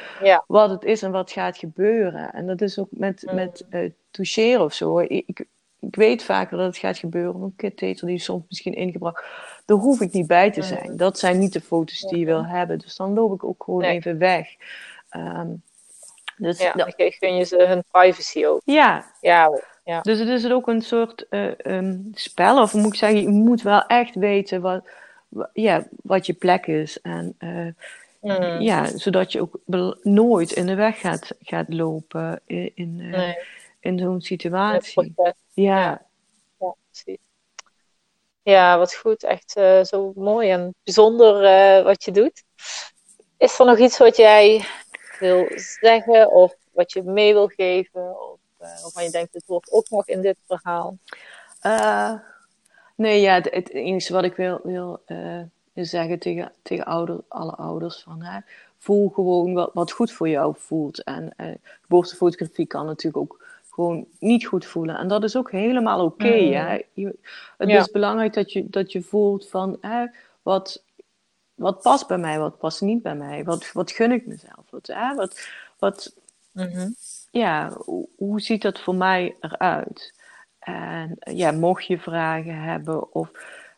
[0.46, 2.32] wat het is en wat gaat gebeuren.
[2.32, 3.34] En dat is ook met, Mm.
[3.34, 4.98] met uh, toucheren of zo.
[4.98, 5.46] Ik, ik,
[5.94, 7.42] weet vaker dat het gaat gebeuren.
[7.42, 9.24] Een kitteter die soms misschien ingebracht.
[9.64, 10.96] Daar hoef ik niet bij te zijn.
[10.96, 12.78] Dat zijn niet de foto's die je wil hebben.
[12.78, 13.96] Dus dan loop ik ook gewoon Nee.
[13.96, 14.48] even weg.
[15.08, 15.48] Ehm,
[16.37, 16.72] dus ja.
[16.72, 18.61] Dan gun je ze hun privacy ook.
[18.64, 19.61] ja, Ja.
[19.84, 20.01] Ja.
[20.01, 22.62] dus het is ook een soort eh, ehm, spel.
[22.62, 24.89] Of moet ik zeggen, je moet wel echt weten wat,
[25.28, 27.01] wa- ja, wat je plek is.
[27.01, 27.66] En eh,
[28.20, 28.61] mm.
[28.61, 29.59] ja, zodat je ook
[30.03, 33.34] nooit in de weg gaat, gaat lopen in, in, uh,
[33.80, 35.14] in zo'n situatie.
[35.16, 35.34] Ja.
[35.55, 36.03] ja.
[36.61, 37.18] Ja, precies.
[38.43, 39.24] Ja, wat goed.
[39.24, 41.43] Echt uh, zo mooi en bijzonder
[41.78, 42.43] uh, wat je doet.
[43.39, 44.64] Is er nog iets wat jij
[45.18, 45.46] wil
[45.80, 48.30] zeggen of wat je mee wil geven?
[48.30, 50.98] Of uh, waarvan je denkt, het wordt ook nog in dit verhaal?
[52.96, 55.00] nee, ja, het, het, enige wat ik wil, wil
[55.74, 58.22] zeggen tegen, tegen ouder, alle ouders van...
[58.22, 58.40] Hè,
[58.78, 61.02] voel gewoon wat, wat goed voor jou voelt.
[61.02, 61.34] En
[61.80, 63.44] geboortefotografie kan natuurlijk ook
[63.76, 64.98] gewoon niet goed voelen.
[64.98, 66.24] En dat is ook helemaal oké.
[66.24, 67.12] Okay, mm.
[67.56, 70.06] Het is belangrijk dat je, dat je voelt van hè,
[70.42, 70.82] wat,
[71.57, 74.86] wat past bij mij, wat past niet bij mij, wat, wat gun ik mezelf, wat,
[74.86, 75.48] hè, wat,
[75.78, 76.16] wat
[76.52, 76.94] mm-hmm.
[77.30, 80.14] ja, hoe, hoe, ziet dat voor mij eruit?
[80.59, 83.30] En ja, mocht je vragen hebben of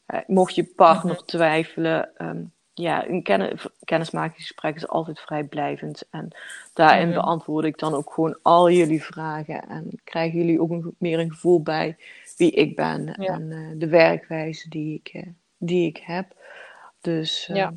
[0.07, 1.27] uh, mocht je partner mm-hmm.
[1.27, 3.23] twijfelen, um, ja, een
[3.85, 6.09] kennismakingsgesprek is altijd vrijblijvend.
[6.11, 6.29] En
[6.73, 7.17] daarin mhm.
[7.17, 9.69] beantwoord ik dan ook gewoon al jullie vragen.
[9.69, 11.97] En krijgen jullie ook een, meer een gevoel bij
[12.37, 13.15] wie ik ben.
[13.15, 15.23] En uh, de werkwijze die ik, uh,
[15.57, 16.37] die ik heb.
[17.09, 17.73] Dus uh, ja.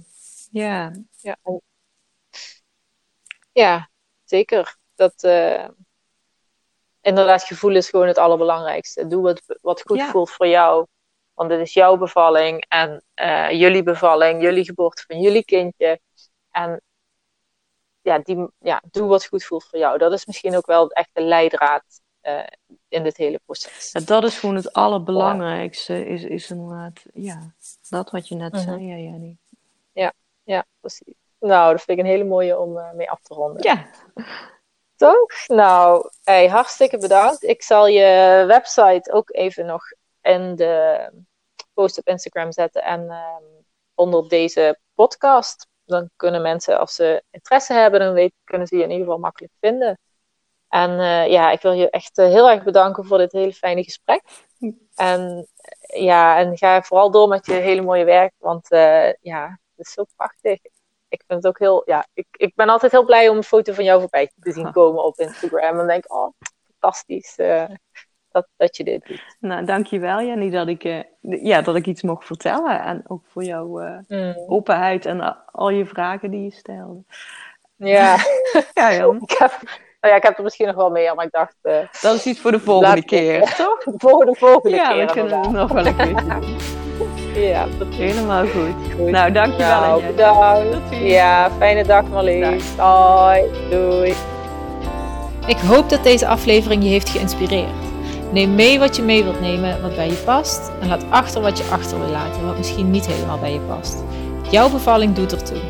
[0.52, 0.92] ja.
[1.18, 1.38] Ja.
[3.52, 3.90] ja,
[4.24, 4.78] zeker.
[4.96, 5.24] Dat,
[7.02, 9.08] inderdaad, gevoel is gewoon het allerbelangrijkste.
[9.08, 10.88] Doe wat, wat goed voelt voor jou.
[11.34, 16.00] Want dit is jouw bevalling en uh, jullie bevalling, jullie geboorte van jullie kindje.
[16.52, 16.82] En
[18.02, 19.98] ja, die, ja, doe wat goed voelt voor jou.
[19.98, 22.44] Dat is misschien ook wel echt de leidraad uh,
[22.88, 23.92] in dit hele proces.
[23.92, 27.54] Ja, dat is gewoon het allerbelangrijkste, is, is inderdaad, ja,
[27.90, 28.86] dat wat je net zei, mhm.
[28.86, 29.38] ja, Jenny.
[29.92, 30.14] Ja,
[30.44, 31.14] ja, precies.
[31.40, 33.64] Nou, dat vind ik een hele mooie om uh, mee af te ronden.
[33.64, 33.86] Ja.
[34.96, 35.48] Toch?
[35.48, 37.44] Nou, hey, hartstikke bedankt.
[37.44, 39.84] Ik zal je website ook even nog
[40.22, 41.10] in de
[41.74, 45.68] post op Instagram zetten en um, onder deze podcast.
[45.86, 49.20] Dan kunnen mensen, als ze interesse hebben, dan weten, kunnen ze je in ieder geval
[49.20, 50.00] makkelijk vinden.
[50.72, 53.84] En uh, ja, ik wil je echt uh, heel erg bedanken voor dit hele fijne
[53.84, 54.22] gesprek.
[54.96, 55.48] En
[55.94, 59.94] ja, en ga vooral door met je hele mooie werk, want uh, ja, het is
[59.94, 60.60] zo prachtig.
[61.08, 63.74] Ik vind het ook heel, ja, ik, ik ben altijd heel blij om een foto
[63.74, 65.80] van jou voorbij te zien komen op Instagram.
[65.80, 66.32] En denk, oh,
[66.66, 67.36] fantastisch
[68.32, 69.36] dat, dat je dit doet.
[69.40, 72.82] Nou, dankjewel Jenny dat ik, uh, ja, dat ik iets mocht vertellen.
[72.82, 74.36] En ook voor jouw uh, mm.
[74.48, 77.04] openheid en al je vragen die je stelde.
[77.76, 78.18] Ja,
[78.74, 79.22] ja Jan.
[79.28, 79.62] ik, heb,
[80.02, 81.56] nou ja, ik heb er misschien nog wel meer, maar ik dacht...
[81.64, 83.84] Uh, dat is iets voor de volgende keer, toch?
[83.98, 84.98] voor de volgende ja, keer.
[84.98, 86.58] Ja, we kunnen het nog wel een keer doen.
[87.34, 88.94] Ja, Helemaal goed.
[88.98, 89.10] goed.
[89.10, 89.82] Nou, dankjewel.
[89.82, 90.78] Nou, bedankt.
[90.92, 92.64] Ja, fijne dag Marlies.
[92.78, 93.44] Hoi.
[93.70, 94.14] Doei.
[95.46, 97.70] Ik hoop dat deze aflevering je heeft geïnspireerd.
[98.32, 100.72] Neem mee wat je mee wilt nemen, wat bij je past.
[100.82, 104.04] En laat achter wat je achter wil laten, wat misschien niet helemaal bij je past.
[104.50, 105.62] Jouw bevalling doet ertoe.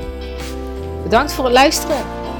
[1.04, 2.21] Bedankt voor het luisteren.